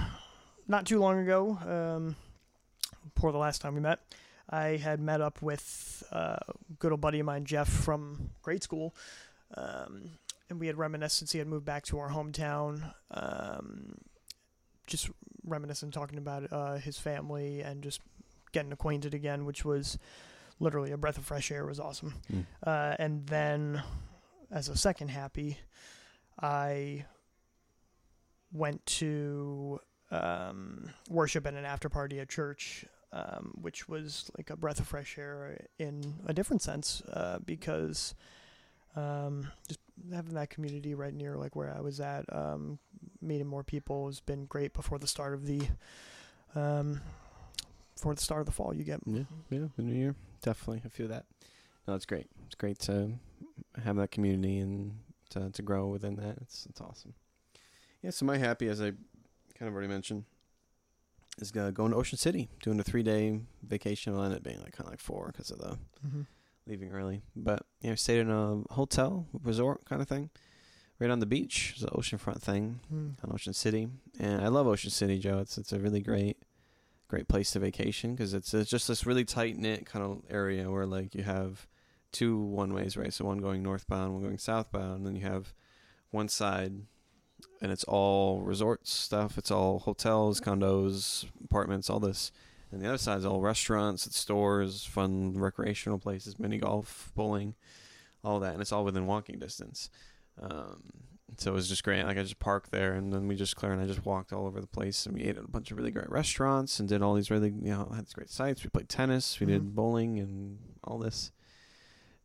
not 0.68 0.86
too 0.86 1.00
long 1.00 1.20
ago, 1.20 1.58
um, 1.68 2.16
before 3.14 3.32
the 3.32 3.38
last 3.38 3.62
time 3.62 3.76
we 3.76 3.82
met, 3.82 4.00
I 4.50 4.78
had 4.78 5.00
met 5.00 5.22
up 5.22 5.42
with 5.42 6.04
uh, 6.12 6.38
a 6.48 6.54
good 6.80 6.92
old 6.92 7.02
buddy 7.02 7.20
of 7.20 7.26
mine, 7.26 7.46
Jeff, 7.46 7.68
from 7.70 8.30
grade 8.42 8.64
school, 8.64 8.96
um, 9.56 10.12
and 10.52 10.60
we 10.60 10.68
had 10.68 10.78
reminiscence. 10.78 11.32
he 11.32 11.40
had 11.40 11.48
moved 11.48 11.66
back 11.66 11.84
to 11.86 11.98
our 11.98 12.10
hometown. 12.10 12.94
Um, 13.10 13.96
just 14.86 15.10
reminiscing, 15.46 15.92
talking 15.92 16.18
about 16.18 16.52
uh, 16.52 16.76
his 16.76 16.98
family 16.98 17.62
and 17.62 17.82
just 17.82 18.02
getting 18.52 18.74
acquainted 18.74 19.14
again, 19.14 19.46
which 19.46 19.64
was 19.64 19.98
literally 20.60 20.92
a 20.92 20.98
breath 20.98 21.18
of 21.18 21.24
fresh 21.24 21.52
air. 21.52 21.64
It 21.64 21.68
was 21.68 21.80
awesome. 21.80 22.16
Mm. 22.32 22.46
Uh, 22.62 22.96
and 23.00 23.26
then, 23.28 23.82
as 24.52 24.68
a 24.68 24.76
second 24.76 25.08
happy, 25.08 25.58
I 26.40 27.06
went 28.52 28.86
to 28.86 29.80
um, 30.12 30.90
worship 31.10 31.48
at 31.48 31.54
an 31.54 31.64
after 31.64 31.88
party 31.88 32.20
at 32.20 32.28
church, 32.28 32.84
um, 33.14 33.54
which 33.62 33.88
was 33.88 34.30
like 34.38 34.50
a 34.50 34.58
breath 34.58 34.82
of 34.82 34.88
fresh 34.88 35.18
air 35.18 35.66
in 35.80 36.16
a 36.28 36.34
different 36.34 36.62
sense 36.62 37.02
uh, 37.14 37.40
because 37.46 38.16
um, 38.98 39.50
just 39.68 39.80
having 40.14 40.34
that 40.36 40.50
community 40.50 40.96
right 40.96 41.14
near 41.14 41.38
like 41.38 41.56
where 41.56 41.74
I 41.76 41.82
was 41.82 42.00
at, 42.00 42.26
um, 42.34 42.80
meeting 43.22 43.48
more 43.48 43.64
people 43.64 44.08
has 44.08 44.20
been 44.20 44.46
great 44.46 44.74
before 44.74 45.00
the 45.00 45.08
start 45.08 45.34
of 45.34 45.46
the 45.46 45.62
um, 46.56 47.02
before 47.96 48.16
the 48.16 48.22
start 48.22 48.42
of 48.42 48.46
the 48.46 48.52
fall. 48.52 48.74
You 48.74 48.84
get 48.84 49.02
Yeah, 49.06 49.24
yeah, 49.50 49.68
the 49.76 49.84
new 49.84 49.96
year. 49.96 50.16
Definitely. 50.42 50.82
I 50.86 50.90
feel 50.90 51.08
that. 51.10 51.26
No, 51.88 51.96
it's 51.96 52.06
great. 52.06 52.28
It's 52.46 52.56
great 52.56 52.80
to 52.80 53.12
have 53.84 53.96
that 53.98 54.12
community 54.12 54.60
and 54.60 54.94
to, 55.32 55.50
to 55.50 55.62
grow 55.62 55.88
within 55.88 56.16
that. 56.18 56.38
It's 56.42 56.66
it's 56.70 56.82
awesome. 56.82 57.14
Yeah, 58.02 58.10
so 58.10 58.26
my 58.26 58.38
happy, 58.38 58.68
as 58.68 58.82
I 58.82 58.92
kind 59.58 59.68
of 59.68 59.74
already 59.74 59.88
mentioned, 59.88 60.26
is 61.40 61.52
uh, 61.56 61.72
going 61.72 61.92
to 61.92 61.98
Ocean 61.98 62.18
City, 62.18 62.50
doing 62.64 62.80
a 62.80 62.84
three 62.84 63.04
day 63.04 63.40
vacation. 63.64 64.14
It'll 64.14 64.26
end 64.26 64.34
up 64.34 64.44
being 64.44 64.60
like 64.60 64.74
kind 64.74 64.88
of 64.88 64.92
like 64.92 65.00
four 65.00 65.28
because 65.28 65.52
of 65.52 65.60
the 65.60 65.78
mm-hmm. 66.06 66.22
Leaving 66.68 66.92
early. 66.92 67.22
But 67.36 67.66
yeah, 67.82 67.92
I 67.94 67.96
stayed 67.96 68.20
in 68.20 68.30
a 68.32 68.62
hotel 68.74 69.28
resort 69.44 69.86
kind 69.86 70.02
of 70.02 70.08
thing, 70.08 70.30
right 71.00 71.10
on 71.10 71.20
the 71.20 71.26
beach. 71.26 71.72
It's 71.76 71.84
an 71.84 71.90
oceanfront 71.90 72.42
thing 72.42 72.80
Mm. 72.94 73.16
on 73.24 73.32
Ocean 73.34 73.54
City, 73.54 73.90
and 74.20 74.42
I 74.42 74.48
love 74.48 74.68
Ocean 74.68 74.92
City, 74.92 75.18
Joe. 75.20 75.40
It's 75.40 75.58
it's 75.58 75.74
a 75.74 75.80
really 75.80 76.02
great, 76.02 76.38
great 77.08 77.28
place 77.28 77.52
to 77.52 77.60
vacation 77.60 78.14
because 78.16 78.34
it's 78.34 78.54
it's 78.54 78.70
just 78.70 78.88
this 78.88 79.06
really 79.06 79.26
tight 79.26 79.58
knit 79.58 79.86
kind 79.86 80.06
of 80.06 80.22
area 80.30 80.70
where 80.70 80.86
like 80.86 81.16
you 81.16 81.24
have 81.24 81.68
two 82.12 82.38
one 82.38 82.74
ways, 82.74 82.98
right? 82.98 83.14
So 83.14 83.26
one 83.26 83.38
going 83.40 83.64
northbound, 83.64 84.14
one 84.14 84.22
going 84.24 84.38
southbound, 84.38 84.98
and 84.98 85.06
then 85.06 85.16
you 85.16 85.22
have 85.22 85.54
one 86.12 86.28
side, 86.28 86.74
and 87.62 87.72
it's 87.72 87.86
all 87.86 88.42
resort 88.42 88.86
stuff. 88.88 89.38
It's 89.38 89.50
all 89.50 89.80
hotels, 89.80 90.42
condos, 90.42 91.26
apartments, 91.44 91.90
all 91.90 92.00
this. 92.02 92.32
And 92.72 92.82
the 92.82 92.88
other 92.88 92.98
side 92.98 93.18
is 93.20 93.26
all 93.26 93.42
restaurants, 93.42 94.08
it's 94.08 94.18
stores, 94.18 94.86
fun 94.86 95.34
recreational 95.38 96.00
places, 96.00 96.40
mini 96.40 96.58
golf, 96.58 97.12
bowling, 97.16 97.56
all 98.24 98.40
that, 98.40 98.54
and 98.54 98.62
it's 98.62 98.72
all 98.72 98.86
within 98.86 99.06
walking 99.08 99.40
distance. 99.40 99.90
Um, 100.42 100.84
so 101.38 101.52
it 101.52 101.54
was 101.54 101.68
just 101.70 101.84
great. 101.84 102.04
Like 102.04 102.18
I 102.18 102.24
just 102.24 102.40
parked 102.40 102.72
there, 102.72 102.94
and 102.94 103.12
then 103.14 103.28
we 103.28 103.36
just 103.36 103.56
Claire 103.56 103.74
and 103.74 103.82
I 103.82 103.86
just 103.88 104.06
walked 104.06 104.32
all 104.34 104.46
over 104.48 104.62
the 104.62 104.68
place, 104.68 105.06
and 105.06 105.16
we 105.16 105.24
ate 105.24 105.38
at 105.38 105.44
a 105.44 105.48
bunch 105.48 105.72
of 105.72 105.78
really 105.78 105.92
great 105.92 106.10
restaurants, 106.10 106.80
and 106.80 106.88
did 106.88 107.02
all 107.02 107.14
these 107.14 107.30
really 107.32 107.50
you 107.50 107.72
know 107.72 107.92
had 107.94 108.06
these 108.06 108.14
great 108.14 108.30
sites. 108.30 108.64
We 108.64 108.70
played 108.70 108.90
tennis, 108.90 109.40
we 109.40 109.46
Mhm. 109.48 109.50
did 109.50 109.76
bowling, 109.76 110.20
and 110.20 110.60
all 110.84 110.98
this. 110.98 111.32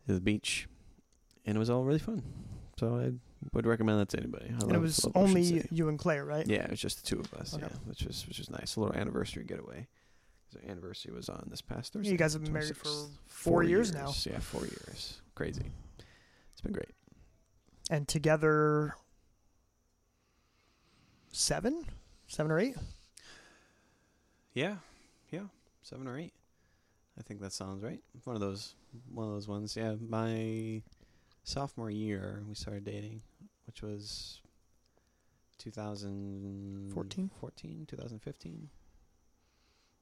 To 0.07 0.15
the 0.15 0.21
beach, 0.21 0.69
and 1.45 1.57
it 1.57 1.59
was 1.59 1.69
all 1.69 1.83
really 1.85 1.99
fun. 1.99 2.23
So 2.79 2.97
I 2.97 3.11
would 3.53 3.67
recommend 3.67 3.99
that 3.99 4.09
to 4.11 4.19
anybody. 4.19 4.47
I 4.57 4.63
And 4.63 4.73
it 4.73 4.79
was 4.79 5.05
only 5.17 5.67
you 5.73 5.89
and 5.89 5.99
Claire, 5.99 6.25
right? 6.25 6.47
Yeah, 6.47 6.63
it 6.63 6.71
was 6.71 6.79
just 6.81 7.03
the 7.03 7.09
two 7.09 7.19
of 7.21 7.35
us. 7.35 7.55
Okay. 7.55 7.67
Yeah, 7.69 7.77
which 7.87 8.05
was 8.05 8.25
which 8.29 8.39
was 8.39 8.49
nice. 8.49 8.77
A 8.77 8.81
little 8.81 8.95
anniversary 8.95 9.43
getaway. 9.43 9.89
So 10.53 10.61
anniversary 10.69 11.13
was 11.13 11.29
on 11.29 11.47
this 11.51 11.61
past 11.61 11.93
Thursday. 11.93 12.13
You 12.13 12.17
guys 12.19 12.33
have 12.35 12.43
been 12.45 12.53
married 12.53 12.77
for 12.77 12.85
26th. 12.89 13.09
four 13.27 13.63
years 13.63 13.93
now. 13.93 14.13
Yeah, 14.25 14.39
four 14.39 14.63
years. 14.63 15.21
Crazy. 15.35 15.73
It's 16.53 16.61
been 16.61 16.73
great. 16.73 16.95
And 17.91 18.07
together, 18.09 18.95
seven, 21.33 21.85
seven 22.29 22.51
or 22.53 22.59
eight. 22.59 22.77
Yeah, 24.55 24.77
yeah, 25.31 25.43
seven 25.83 26.07
or 26.09 26.19
eight. 26.19 26.33
I 27.19 27.23
think 27.23 27.41
that 27.41 27.53
sounds 27.53 27.83
right. 27.83 28.01
One 28.25 28.37
of 28.37 28.41
those 28.41 28.75
one 29.13 29.27
of 29.27 29.33
those 29.33 29.49
ones. 29.49 29.77
Yeah, 29.77 29.95
my 30.09 30.83
sophomore 31.45 31.91
year 31.91 32.43
we 32.49 32.55
started 32.55 32.85
dating, 32.85 33.21
which 33.67 33.83
was 33.83 34.41
2014, 35.59 37.31
14, 37.41 37.87
2015. 37.89 38.69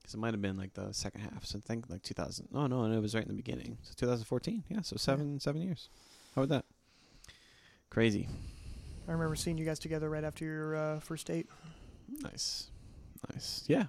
Because 0.05 0.15
it 0.15 0.19
might 0.19 0.35
have 0.35 0.43
been 0.43 0.59
like 0.59 0.75
the 0.75 0.93
second 0.93 1.23
half. 1.23 1.47
So 1.47 1.57
I 1.59 1.63
think 1.67 1.89
like 1.89 2.03
2000. 2.03 2.49
Oh 2.55 2.67
no, 2.67 2.87
no, 2.87 2.95
it 2.97 3.01
was 3.01 3.15
right 3.15 3.23
in 3.25 3.29
the 3.29 3.35
beginning. 3.35 3.79
So 3.83 3.95
2014. 3.97 4.65
Yeah, 4.69 4.83
so 4.83 4.97
seven 4.97 5.41
seven 5.41 5.63
years. 5.63 5.89
How 6.35 6.43
about 6.43 6.55
that? 6.55 7.33
Crazy. 7.89 8.29
I 9.09 9.13
remember 9.13 9.35
seeing 9.35 9.57
you 9.57 9.65
guys 9.65 9.79
together 9.79 10.11
right 10.11 10.25
after 10.25 10.45
your 10.45 10.77
uh, 10.77 11.01
first 11.01 11.27
date. 11.27 11.49
Nice, 12.23 12.69
nice. 13.33 13.65
Yeah. 13.67 13.85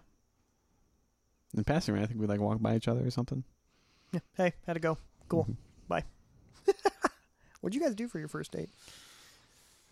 In 1.58 1.64
passing, 1.66 1.96
right? 1.96 2.04
I 2.04 2.06
think 2.06 2.20
we 2.20 2.28
like 2.28 2.40
walked 2.40 2.62
by 2.64 2.76
each 2.76 2.88
other 2.88 3.06
or 3.06 3.12
something. 3.12 3.44
Yeah. 4.12 4.20
Hey, 4.36 4.54
had 4.66 4.74
to 4.74 4.80
go. 4.80 4.98
Cool. 5.28 5.46
Mhm. 5.50 5.56
What'd 7.62 7.76
you 7.76 7.82
guys 7.82 7.96
do 7.96 8.08
for 8.08 8.20
your 8.20 8.28
first 8.28 8.52
date? 8.52 8.70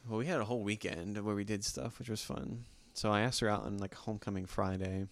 Well, 0.07 0.19
we 0.19 0.25
had 0.25 0.39
a 0.39 0.45
whole 0.45 0.61
weekend 0.63 1.23
where 1.23 1.35
we 1.35 1.43
did 1.43 1.63
stuff, 1.63 1.99
which 1.99 2.09
was 2.09 2.23
fun. 2.23 2.65
So 2.93 3.11
I 3.11 3.21
asked 3.21 3.39
her 3.39 3.49
out 3.49 3.63
on 3.63 3.77
like 3.77 3.93
homecoming 3.95 4.45
Friday, 4.45 5.07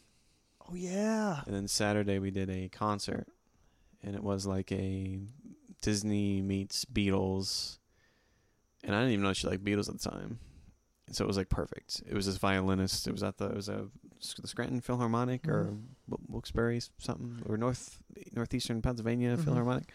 Oh 0.70 0.74
yeah. 0.76 1.42
and 1.46 1.56
then 1.56 1.68
Saturday 1.68 2.20
we 2.20 2.32
did 2.32 2.50
a 2.50 2.70
concert, 2.70 3.28
and 4.04 4.16
it 4.16 4.24
was 4.24 4.46
like 4.46 4.72
a 4.72 5.20
Disney 5.82 6.42
meets 6.42 6.86
Beatles, 6.86 7.78
and 8.84 8.96
I 8.96 9.00
didn't 9.00 9.14
even 9.14 9.24
know 9.24 9.34
she 9.34 9.48
liked 9.48 9.64
Beatles 9.64 9.90
at 9.90 10.00
the 10.00 10.10
time, 10.10 10.40
and 11.08 11.16
so 11.16 11.24
it 11.24 11.28
was 11.28 11.38
like 11.38 11.50
perfect. 11.50 12.02
It 12.08 12.14
was 12.14 12.26
this 12.26 12.38
violinist. 12.38 13.08
It 13.08 13.12
was 13.12 13.24
at 13.24 13.38
the 13.38 13.46
it 13.48 13.56
was 13.56 13.70
a 13.70 13.88
the 14.40 14.48
Scranton 14.48 14.82
Philharmonic 14.82 15.48
or 15.48 15.66
Mhm. 15.66 15.82
Wil- 16.08 16.20
Wilkes-Barre 16.28 16.80
something 17.00 17.42
or 17.48 17.58
North 17.58 18.02
northeastern 18.34 18.82
Pennsylvania 18.84 19.36
Mhm. 19.36 19.44
Philharmonic, 19.44 19.92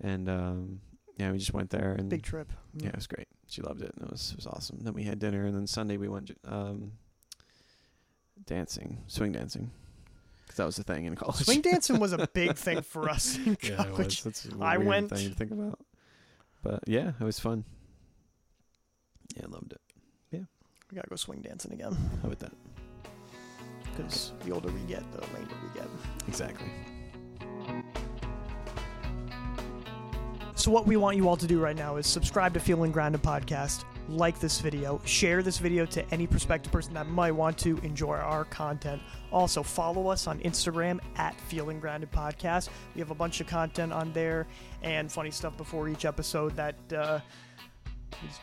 and 0.00 0.28
um, 0.28 0.80
yeah, 1.16 1.32
we 1.32 1.38
just 1.38 1.52
went 1.52 1.70
there 1.70 1.92
and 1.92 2.08
Big 2.08 2.22
trip. 2.22 2.52
Mm. 2.76 2.82
yeah, 2.84 2.88
it 2.90 2.96
was 2.96 3.08
great. 3.08 3.26
She 3.48 3.60
loved 3.62 3.82
it. 3.82 3.92
and 3.96 4.04
It 4.06 4.10
was 4.12 4.30
it 4.30 4.36
was 4.36 4.46
awesome. 4.46 4.78
Then 4.84 4.94
we 4.94 5.02
had 5.02 5.18
dinner, 5.18 5.44
and 5.46 5.54
then 5.56 5.66
Sunday 5.66 5.96
we 5.96 6.08
went 6.08 6.30
um, 6.44 6.92
dancing, 8.46 9.02
swing 9.06 9.32
dancing, 9.32 9.70
because 10.42 10.56
that 10.56 10.66
was 10.66 10.76
the 10.76 10.82
thing 10.84 11.04
in 11.04 11.14
college. 11.16 11.36
Swing 11.44 11.60
dancing 11.62 11.98
was 12.00 12.12
a 12.12 12.28
big 12.32 12.56
thing 12.56 12.82
for 12.82 13.08
us 13.08 13.36
in 13.46 13.56
yeah, 13.62 13.76
college. 13.76 14.22
That's 14.22 14.46
a 14.46 14.50
I 14.60 14.76
went- 14.78 15.10
thing 15.10 15.28
to 15.28 15.34
think 15.34 15.50
about, 15.50 15.78
but 16.62 16.80
yeah, 16.86 17.12
it 17.20 17.24
was 17.24 17.38
fun. 17.38 17.64
Yeah, 19.36 19.44
I 19.46 19.50
loved 19.50 19.72
it. 19.72 19.80
Yeah. 20.32 20.40
We 20.90 20.96
gotta 20.96 21.08
go 21.08 21.16
swing 21.16 21.40
dancing 21.40 21.72
again 21.72 21.92
How 22.22 22.26
about 22.28 22.40
that? 22.40 22.52
because 23.96 24.32
the 24.44 24.52
older 24.52 24.70
we 24.70 24.80
get, 24.82 25.02
the 25.12 25.20
lamer 25.34 25.48
we 25.62 25.78
get. 25.80 25.88
Exactly. 26.26 26.66
So 30.54 30.70
what 30.70 30.86
we 30.86 30.96
want 30.96 31.16
you 31.16 31.28
all 31.28 31.36
to 31.36 31.46
do 31.46 31.58
right 31.60 31.76
now 31.76 31.96
is 31.96 32.06
subscribe 32.06 32.52
to 32.54 32.60
Feeling 32.60 32.92
Grounded 32.92 33.22
podcast, 33.22 33.84
like 34.10 34.38
this 34.40 34.60
video, 34.60 35.00
share 35.04 35.42
this 35.42 35.58
video 35.58 35.86
to 35.86 36.04
any 36.12 36.26
prospective 36.26 36.72
person 36.72 36.92
that 36.94 37.06
might 37.08 37.30
want 37.32 37.56
to 37.58 37.78
enjoy 37.78 38.16
our 38.16 38.44
content. 38.44 39.00
Also, 39.32 39.62
follow 39.62 40.08
us 40.08 40.26
on 40.26 40.38
Instagram 40.40 40.98
at 41.16 41.38
Feeling 41.42 41.78
Grounded 41.80 42.10
Podcast. 42.10 42.68
We 42.94 43.00
have 43.00 43.10
a 43.10 43.14
bunch 43.14 43.40
of 43.40 43.46
content 43.46 43.92
on 43.92 44.12
there 44.12 44.46
and 44.82 45.10
funny 45.10 45.30
stuff 45.30 45.56
before 45.56 45.88
each 45.88 46.04
episode 46.04 46.56
that 46.56 46.74
uh, 46.92 47.20
is, 48.28 48.38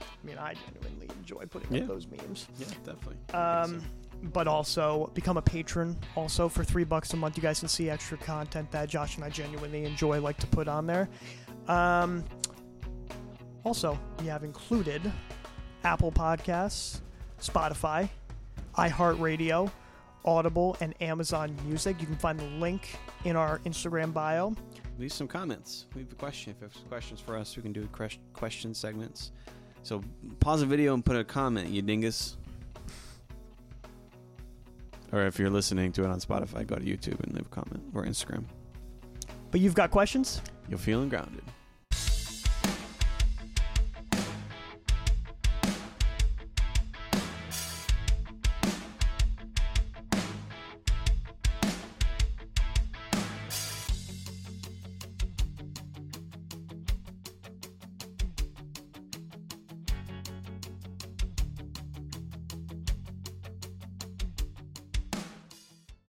I 0.00 0.26
mean, 0.26 0.38
I 0.38 0.54
genuinely 0.54 1.08
enjoy 1.18 1.46
putting 1.46 1.72
Yeah. 1.72 1.82
up 1.82 1.88
those 1.88 2.06
memes. 2.08 2.48
Yeah, 2.58 2.66
definitely. 2.84 3.16
Um, 3.34 3.82
but 4.32 4.46
also 4.48 5.10
become 5.14 5.36
a 5.38 5.42
patron. 5.42 5.96
Also 6.16 6.48
for 6.48 6.62
three 6.64 6.84
bucks 6.84 7.14
a 7.14 7.16
month, 7.16 7.36
you 7.36 7.42
guys 7.42 7.60
can 7.60 7.68
see 7.68 7.88
extra 7.88 8.18
content 8.18 8.70
that 8.72 8.88
Josh 8.88 9.16
and 9.16 9.24
I 9.24 9.30
genuinely 9.30 9.84
enjoy, 9.84 10.20
like 10.20 10.36
to 10.38 10.46
put 10.48 10.68
on 10.68 10.86
there. 10.86 11.08
Um, 11.68 12.24
also, 13.64 13.98
we 14.20 14.26
have 14.26 14.44
included 14.44 15.02
Apple 15.84 16.12
Podcasts, 16.12 17.00
Spotify, 17.40 18.08
iHeartRadio, 18.76 19.70
Audible, 20.24 20.76
and 20.80 20.94
Amazon 21.02 21.56
Music. 21.66 21.96
You 22.00 22.06
can 22.06 22.16
find 22.16 22.38
the 22.38 22.44
link 22.58 22.98
in 23.24 23.36
our 23.36 23.58
Instagram 23.60 24.12
bio. 24.12 24.54
leave 24.98 25.12
some 25.12 25.26
comments. 25.26 25.86
Leave 25.94 26.12
a 26.12 26.14
question. 26.14 26.52
If 26.52 26.60
you 26.60 26.68
have 26.68 26.88
questions 26.88 27.20
for 27.20 27.36
us, 27.36 27.56
we 27.56 27.62
can 27.62 27.72
do 27.72 27.88
question 28.34 28.74
segments. 28.74 29.32
So 29.82 30.02
pause 30.40 30.60
the 30.60 30.66
video 30.66 30.92
and 30.92 31.04
put 31.04 31.16
a 31.16 31.24
comment, 31.24 31.68
you 31.70 31.80
dingus. 31.80 32.36
Or 35.12 35.22
if 35.22 35.38
you're 35.38 35.50
listening 35.50 35.90
to 35.92 36.04
it 36.04 36.10
on 36.10 36.20
Spotify, 36.20 36.66
go 36.66 36.76
to 36.76 36.84
YouTube 36.84 37.18
and 37.20 37.34
leave 37.34 37.46
a 37.46 37.48
comment 37.48 37.82
or 37.94 38.04
Instagram. 38.04 38.44
But 39.50 39.60
you've 39.60 39.74
got 39.74 39.90
questions? 39.90 40.40
You're 40.68 40.78
feeling 40.78 41.08
grounded. 41.08 41.42